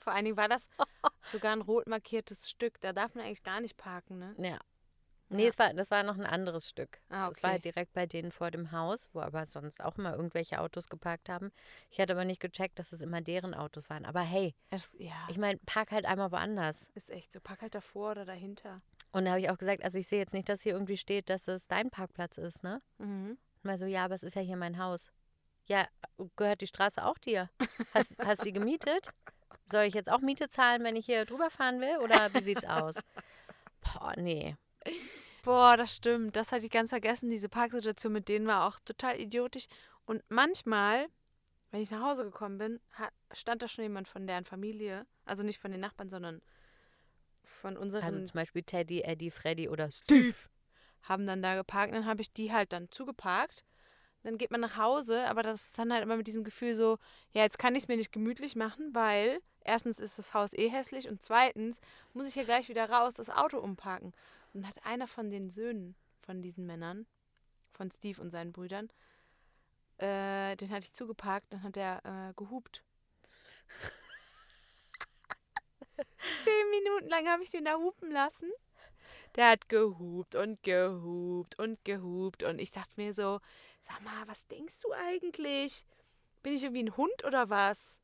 [0.00, 0.68] vor allen Dingen war das
[1.32, 2.78] sogar ein rot markiertes Stück.
[2.80, 4.34] Da darf man eigentlich gar nicht parken, ne?
[4.38, 4.58] Ja.
[5.36, 7.00] Nee, es war, das war noch ein anderes Stück.
[7.08, 7.54] Ah, Das war okay.
[7.54, 11.28] halt direkt bei denen vor dem Haus, wo aber sonst auch immer irgendwelche Autos geparkt
[11.28, 11.50] haben.
[11.90, 14.04] Ich hatte aber nicht gecheckt, dass es immer deren Autos waren.
[14.04, 16.88] Aber hey, Das, ja, ich meine, park halt einmal woanders.
[16.94, 17.40] ist echt so.
[17.40, 18.80] Pack halt davor oder dahinter.
[19.12, 21.30] Und da habe ich auch gesagt, also ich sehe jetzt nicht, dass hier irgendwie steht,
[21.30, 22.82] dass es dein Parkplatz ist, ne?
[22.98, 23.30] Mhm.
[23.56, 25.08] Und mal so, ja, aber es ist ja hier mein Haus.
[25.66, 25.86] Ja,
[26.36, 27.48] gehört die Straße auch dir?
[27.94, 29.08] Hast, hast du die gemietet?
[29.66, 31.96] Soll ich jetzt auch Miete zahlen, wenn ich hier drüber fahren will?
[32.02, 32.96] Oder wie sieht's aus?
[33.80, 34.56] Boah, nee.
[35.44, 36.36] Boah, das stimmt.
[36.36, 37.30] Das hatte ich ganz vergessen.
[37.30, 39.66] Diese Parksituation mit denen war auch total idiotisch.
[40.06, 41.06] Und manchmal,
[41.70, 45.06] wenn ich nach Hause gekommen bin, hat, stand da schon jemand von deren Familie.
[45.24, 46.40] Also nicht von den Nachbarn, sondern
[47.60, 48.02] von unseren.
[48.02, 50.34] Also zum Beispiel Teddy, Eddie, Freddy oder Steve.
[51.02, 51.94] Haben dann da geparkt.
[51.94, 53.64] Dann habe ich die halt dann zugeparkt.
[54.22, 56.98] Dann geht man nach Hause, aber das ist dann halt immer mit diesem Gefühl so,
[57.32, 60.70] ja, jetzt kann ich es mir nicht gemütlich machen, weil erstens ist das Haus eh
[60.70, 61.82] hässlich und zweitens
[62.14, 64.14] muss ich ja gleich wieder raus, das Auto umparken.
[64.54, 67.06] Und hat einer von den Söhnen von diesen Männern,
[67.72, 68.88] von Steve und seinen Brüdern,
[69.98, 72.82] äh, den hatte ich zugeparkt, dann hat er äh, gehupt.
[76.44, 78.50] Zehn Minuten lang habe ich den da hupen lassen.
[79.36, 82.42] Der hat gehupt und gehupt und gehupt.
[82.42, 83.40] Und ich dachte mir so,
[83.82, 85.84] sag mal, was denkst du eigentlich?
[86.42, 88.00] Bin ich irgendwie ein Hund oder was?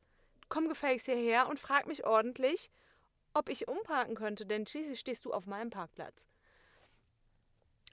[0.49, 2.69] Komm gefälligst hierher und frag mich ordentlich,
[3.33, 6.27] ob ich umparken könnte, denn schließlich stehst du auf meinem Parkplatz.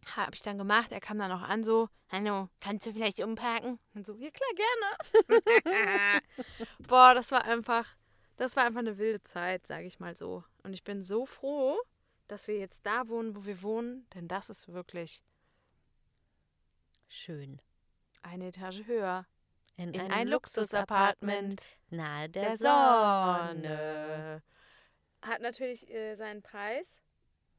[0.07, 0.93] Habe ich dann gemacht.
[0.93, 3.79] Er kam dann auch an, so, hallo, kannst du vielleicht umparken?
[3.95, 6.23] Und so, ja klar, gerne.
[6.89, 7.97] Boah, das war einfach,
[8.37, 10.45] das war einfach eine wilde Zeit, sage ich mal so.
[10.63, 11.79] Und ich bin so froh,
[12.29, 15.23] dass wir jetzt da wohnen, wo wir wohnen, denn das ist wirklich
[17.09, 17.61] Schön.
[18.23, 19.27] eine Etage höher.
[19.77, 23.63] In, In ein Luxusapartment Luxusapartment nahe der, der Sonne.
[23.63, 24.43] Sonne.
[25.23, 27.01] Hat natürlich äh, seinen Preis,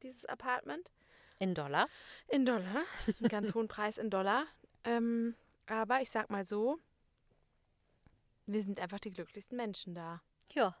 [0.02, 0.92] dieses Apartment.
[1.40, 1.88] In Dollar.
[2.28, 2.84] In Dollar.
[3.18, 4.46] Einen ganz hohen Preis in Dollar.
[4.84, 5.34] Ähm,
[5.66, 6.78] aber ich sag mal so,
[8.46, 10.22] wir sind einfach die glücklichsten Menschen da.
[10.52, 10.76] Ja.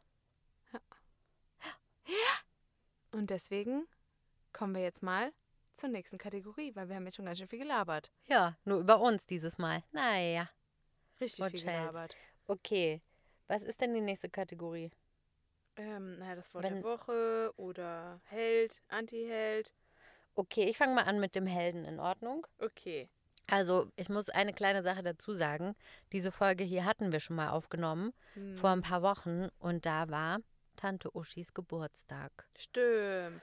[3.12, 3.86] Und deswegen
[4.52, 5.32] kommen wir jetzt mal
[5.74, 8.10] zur nächsten Kategorie, weil wir haben jetzt schon ganz schön viel gelabert.
[8.26, 9.82] Ja, nur über uns dieses Mal.
[9.92, 10.48] Naja.
[11.20, 11.64] Richtig viel Hotels.
[11.64, 12.16] gelabert.
[12.46, 13.02] Okay.
[13.46, 14.90] Was ist denn die nächste Kategorie?
[15.76, 19.72] Ähm, naja, das Wort Wenn- der Woche oder Held, Anti-Held.
[20.34, 22.46] Okay, ich fange mal an mit dem Helden in Ordnung.
[22.58, 23.08] Okay.
[23.46, 25.74] Also, ich muss eine kleine Sache dazu sagen.
[26.12, 29.48] Diese Folge hier hatten wir schon mal aufgenommen, Hm, vor ein paar Wochen.
[29.58, 30.38] Und da war
[30.76, 32.30] Tante Uschis Geburtstag.
[32.56, 33.40] Stimmt.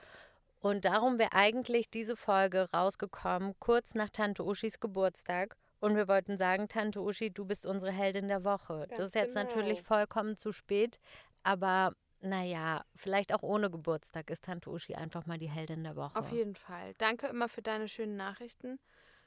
[0.60, 5.56] Und darum wäre eigentlich diese Folge rausgekommen, kurz nach Tante Uschis Geburtstag.
[5.80, 8.86] Und wir wollten sagen, Tante Uschi, du bist unsere Heldin der Woche.
[8.88, 9.46] das Ganz ist jetzt genau.
[9.46, 10.98] natürlich vollkommen zu spät,
[11.44, 16.16] aber naja, vielleicht auch ohne Geburtstag ist Tante Uschi einfach mal die Heldin der Woche.
[16.16, 16.94] Auf jeden Fall.
[16.98, 18.78] Danke immer für deine schönen Nachrichten.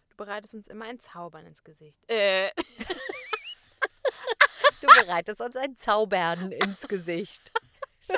[0.10, 2.00] Du bereitest uns immer ein Zaubern ins Gesicht.
[2.10, 2.52] Äh,
[4.82, 7.52] Du bereitest uns ein Zaubern ins Gesicht.
[8.02, 8.18] scheiße,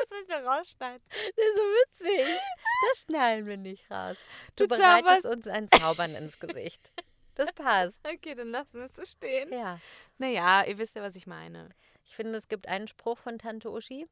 [0.00, 1.02] das müssen wir rausschneiden.
[1.10, 2.40] Das ist so witzig.
[2.88, 4.16] Das schneiden wir nicht raus.
[4.56, 6.92] Du, Du bereitest uns ein Zaubern ins Gesicht.
[7.34, 7.98] Das passt.
[8.10, 9.52] Okay, dann lassen wir es so stehen.
[9.52, 9.78] Ja.
[10.16, 11.68] Naja, ihr wisst ja, was ich meine.
[12.08, 14.06] Ich finde, es gibt einen Spruch von Tante Uschi,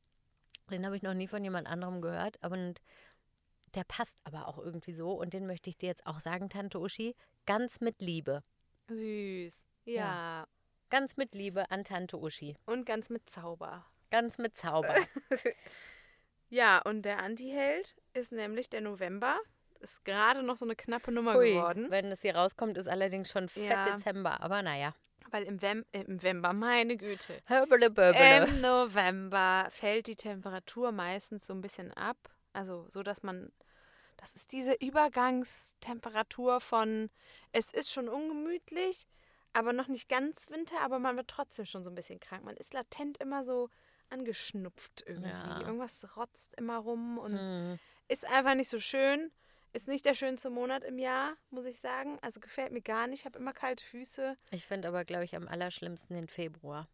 [0.70, 2.82] den habe ich noch nie von jemand anderem gehört, aber und
[3.74, 6.78] der passt aber auch irgendwie so und den möchte ich dir jetzt auch sagen, Tante
[6.78, 7.16] Uschi,
[7.47, 8.42] ganz mit Liebe.
[8.88, 9.61] Süß.
[9.86, 9.94] Ja.
[9.94, 10.47] Ja.
[10.90, 12.57] Ganz mit Liebe an Tante Uschi.
[12.66, 13.84] Und ganz mit Zauber.
[14.11, 14.94] Ganz mit Zauber.
[16.49, 19.36] Ja, und der Antiheld ist nämlich der November.
[19.80, 21.90] Ist gerade noch so eine knappe Nummer Hui, geworden.
[21.90, 23.82] Wenn es hier rauskommt, ist allerdings schon fett Ja.
[23.82, 24.40] Dezember.
[24.40, 24.94] Aber naja.
[25.37, 27.43] Weil im, Wem äh, im November, meine Güte.
[27.45, 27.89] Hörbele.
[28.49, 32.16] Im November fällt die Temperatur meistens so ein bisschen ab.
[32.55, 33.53] Also so, dass man.
[34.16, 37.11] Das ist diese Übergangstemperatur von,
[37.53, 39.07] es ist schon ungemütlich,
[39.53, 42.43] aber noch nicht ganz Winter, aber man wird trotzdem schon so ein bisschen krank.
[42.43, 43.68] Man ist latent immer so
[44.09, 45.28] angeschnupft irgendwie.
[45.28, 45.61] Ja.
[45.61, 47.78] Irgendwas rotzt immer rum und Hm.
[48.09, 49.30] ist einfach nicht so schön.
[49.77, 52.18] Ist nicht der schönste Monat im Jahr, muss ich sagen.
[52.22, 53.20] Also gefällt mir gar nicht.
[53.20, 54.35] Ich habe immer kalte Füße.
[54.51, 56.89] Ich finde aber, glaube ich, am allerschlimmsten den Februar.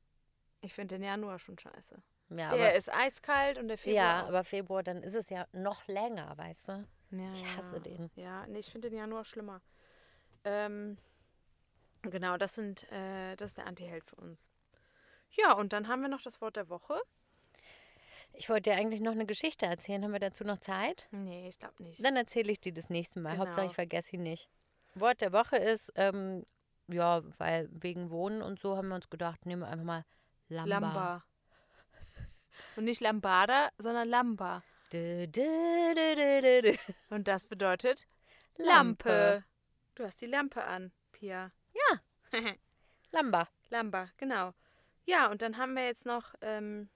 [0.63, 2.03] Ich finde den Januar schon scheiße.
[2.31, 4.03] Ja, der aber, ist eiskalt und der Februar.
[4.03, 4.29] ja auch.
[4.31, 6.89] aber Februar, dann ist es ja noch länger, weißt du?
[7.13, 8.11] Ja, Ich hasse den.
[8.17, 9.63] Ja, nee, ich finde den Januar schlimmer.
[10.43, 10.99] Ähm,
[12.03, 14.51] genau, das sind, äh, das ist der Antiheld für uns.
[15.31, 17.01] Ja, und dann haben wir noch das Wort der Woche.
[18.35, 20.03] Ich wollte dir eigentlich noch eine Geschichte erzählen.
[20.03, 21.09] Haben wir dazu noch Zeit?
[21.11, 22.05] Nee, ich glaube nicht.
[22.05, 23.33] Dann erzähle ich dir das nächste Mal.
[23.33, 23.45] Genau.
[23.45, 24.49] Hauptsache, ich vergesse ihn nicht.
[24.95, 26.45] Wort der Woche ist, ähm,
[26.89, 30.05] ja, weil wegen Wohnen und so haben wir uns gedacht, nehmen wir einfach mal
[30.49, 30.69] Lamba.
[30.69, 31.25] Lamba.
[32.77, 34.63] Und nicht Lambada, sondern Lamba.
[37.09, 38.07] Und das bedeutet
[38.57, 39.09] Lampe.
[39.09, 39.45] Lampe.
[39.95, 41.51] Du hast die Lampe an, Pia.
[41.73, 42.01] Ja.
[43.11, 43.49] Lamba.
[43.71, 44.53] Lamba, genau.
[45.05, 46.89] Ja, und dann haben wir jetzt noch ähm,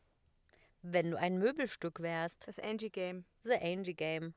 [0.89, 2.47] Wenn du ein Möbelstück wärst.
[2.47, 3.25] das Angie-Game.
[3.43, 4.35] The Angie Game.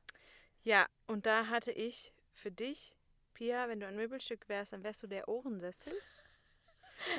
[0.62, 2.96] Ja, und da hatte ich für dich,
[3.34, 5.92] Pia, wenn du ein Möbelstück wärst, dann wärst du der Ohrensessel.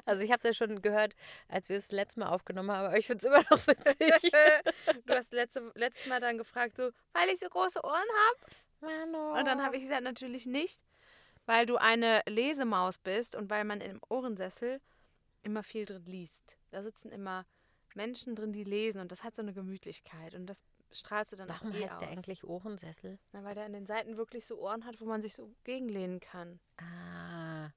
[0.06, 1.16] Also ich habe es ja schon gehört,
[1.48, 4.32] als wir es letztes Mal aufgenommen haben, aber ich finde es immer noch witzig.
[5.08, 8.52] du hast letzte, letztes Mal dann gefragt, so, weil ich so große Ohren habe.
[8.82, 9.40] Mano.
[9.40, 10.84] Und dann habe ich gesagt, natürlich nicht,
[11.48, 14.82] weil du eine Lesemaus bist und weil man im Ohrensessel
[15.42, 16.58] immer viel drin liest.
[16.70, 17.48] Da sitzen immer
[17.96, 21.50] Menschen drin, die lesen und das hat so eine Gemütlichkeit und das strahlst du dann
[21.50, 22.18] Warum auch eh heißt der aus.
[22.18, 23.20] eigentlich Ohrensessel?
[23.32, 26.20] Na, weil der an den Seiten wirklich so Ohren hat, wo man sich so gegenlehnen
[26.20, 26.60] kann.
[26.78, 27.70] Ah.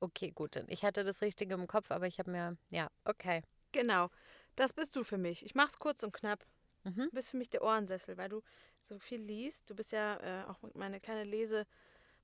[0.00, 0.56] Okay, gut.
[0.68, 2.58] Ich hatte das Richtige im Kopf, aber ich habe mir.
[2.70, 3.42] Ja, okay.
[3.72, 4.10] Genau,
[4.54, 5.44] das bist du für mich.
[5.44, 6.44] Ich mach's kurz und knapp.
[6.84, 7.04] Mhm.
[7.04, 8.42] Du bist für mich der Ohrensessel, weil du
[8.82, 9.70] so viel liest.
[9.70, 11.66] Du bist ja äh, auch meine kleine Lese,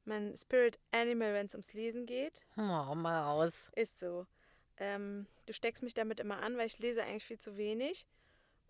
[0.05, 2.43] mein Spirit Animal, wenn es ums Lesen geht.
[2.57, 3.71] Oh, mal aus.
[3.75, 4.27] Ist so.
[4.81, 8.07] Ähm, du steckst mich damit immer an, weil ich lese eigentlich viel zu wenig.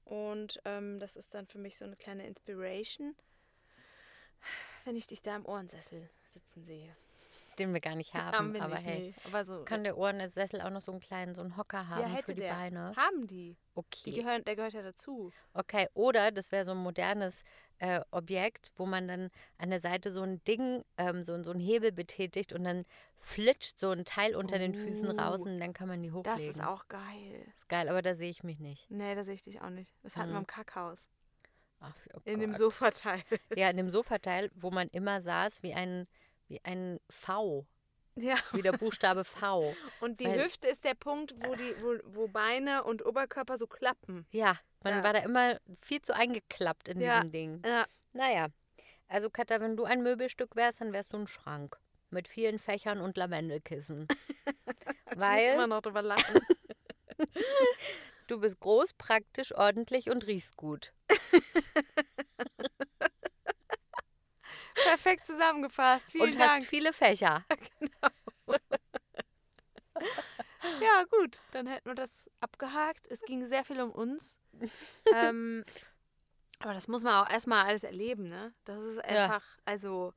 [0.05, 3.15] Und ähm, das ist dann für mich so eine kleine Inspiration,
[4.85, 6.97] wenn ich dich da im Ohrensessel sitzen sehe.
[7.59, 8.36] Den wir gar nicht haben.
[8.36, 9.01] Haben wir aber nicht, hey.
[9.01, 9.14] nee.
[9.24, 9.64] Aber so.
[9.64, 12.34] Kann der Ohrensessel auch noch so einen kleinen, so einen Hocker haben ja, hätte für
[12.36, 12.55] die der.
[12.55, 12.92] Beine?
[12.96, 13.55] Haben die.
[13.55, 14.11] Die Okay.
[14.12, 15.32] gehören, der gehört ja dazu.
[15.55, 17.42] Okay, oder das wäre so ein modernes
[17.78, 21.61] äh, Objekt, wo man dann an der Seite so ein Ding, ähm, so, so einen
[21.61, 22.84] Hebel betätigt und dann
[23.16, 26.36] flitscht so ein Teil unter den Füßen raus Oh, und dann kann man die hochlegen.
[26.36, 27.46] Das ist auch geil.
[27.57, 28.90] Ist geil, aber da sehe ich mich nicht.
[28.90, 29.92] Nee, da sehe ich dich auch nicht.
[30.03, 30.40] Das hatten wir Mhm.
[30.42, 31.09] im Kackhaus.
[31.80, 32.59] Ach, oh In dem Gott.
[32.59, 33.22] Sofateil.
[33.57, 36.07] Ja, in dem Sofateil, wo man immer saß wie ein,
[36.51, 37.64] wie ein V,
[38.16, 38.34] Ja.
[38.53, 39.74] wie der Buchstabe V.
[40.01, 43.66] Und die Weil- Hüfte ist der Punkt, wo, die, wo, wo Beine und Oberkörper so
[43.66, 44.26] klappen.
[44.32, 45.05] Ja, man Ja.
[45.05, 47.16] war da immer viel zu eingeklappt in Ja.
[47.20, 47.62] diesem Ding.
[47.64, 47.86] Ja.
[48.12, 48.48] Naja,
[49.09, 51.78] also Katha, wenn du ein Möbelstück wärst, dann wärst du ein Schrank
[52.11, 54.07] mit vielen Fächern und Lavendelkissen.
[55.12, 56.40] Ich muss Weil immer noch drüber lachen.
[58.28, 60.92] du bist groß, praktisch, ordentlich und riechst gut.
[64.85, 66.11] Perfekt zusammengefasst.
[66.11, 66.62] Vielen und Dank.
[66.62, 67.45] hast viele Fächer.
[70.81, 71.41] Ja, gut.
[71.51, 72.11] Dann hätten wir das
[72.41, 73.07] abgehakt.
[73.09, 74.39] Es ging sehr viel um uns.
[75.14, 75.64] ähm,
[76.59, 78.53] aber das muss man auch erstmal alles erleben, ne?
[78.64, 79.03] Das ist Ja.
[79.24, 80.12] einfach, also,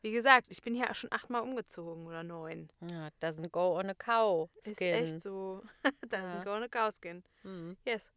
[0.00, 2.70] wie gesagt, ich bin hier schon achtmal umgezogen oder neun.
[2.80, 4.94] Ja, doesn't go on a cow Ist skin.
[4.94, 5.62] echt so.
[6.06, 6.44] Doesn't Ja.
[6.44, 7.22] go on a cow skin.
[7.42, 7.76] Mhm.
[7.86, 8.10] Yes.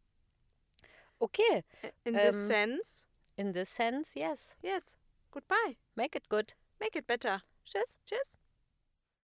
[1.18, 1.64] Okay,
[2.04, 4.54] In this Ähm, sense, in this sense, yes.
[4.60, 4.96] yes.
[5.35, 5.77] Goodbye.
[5.95, 6.53] Make it good.
[6.79, 7.41] Make it better.
[7.65, 7.95] Tschüss.
[8.05, 8.37] Tschüss.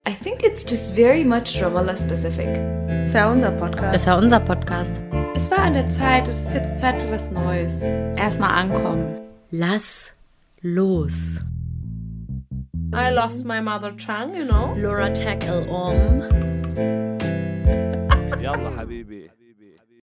[0.07, 2.49] I think it's just very much Ramallah specific.
[2.86, 3.97] Das ist ja unser Podcast.
[3.97, 5.01] ist ja unser Podcast.
[5.34, 7.82] Es war an der Zeit, es ist jetzt Zeit für was Neues.
[8.16, 9.20] Erstmal ankommen.
[9.51, 10.12] Lass
[10.62, 11.41] los.
[12.93, 14.74] I lost my mother tongue, you know.
[14.76, 16.22] Laura tackle um.
[18.41, 19.30] يلا حبيبي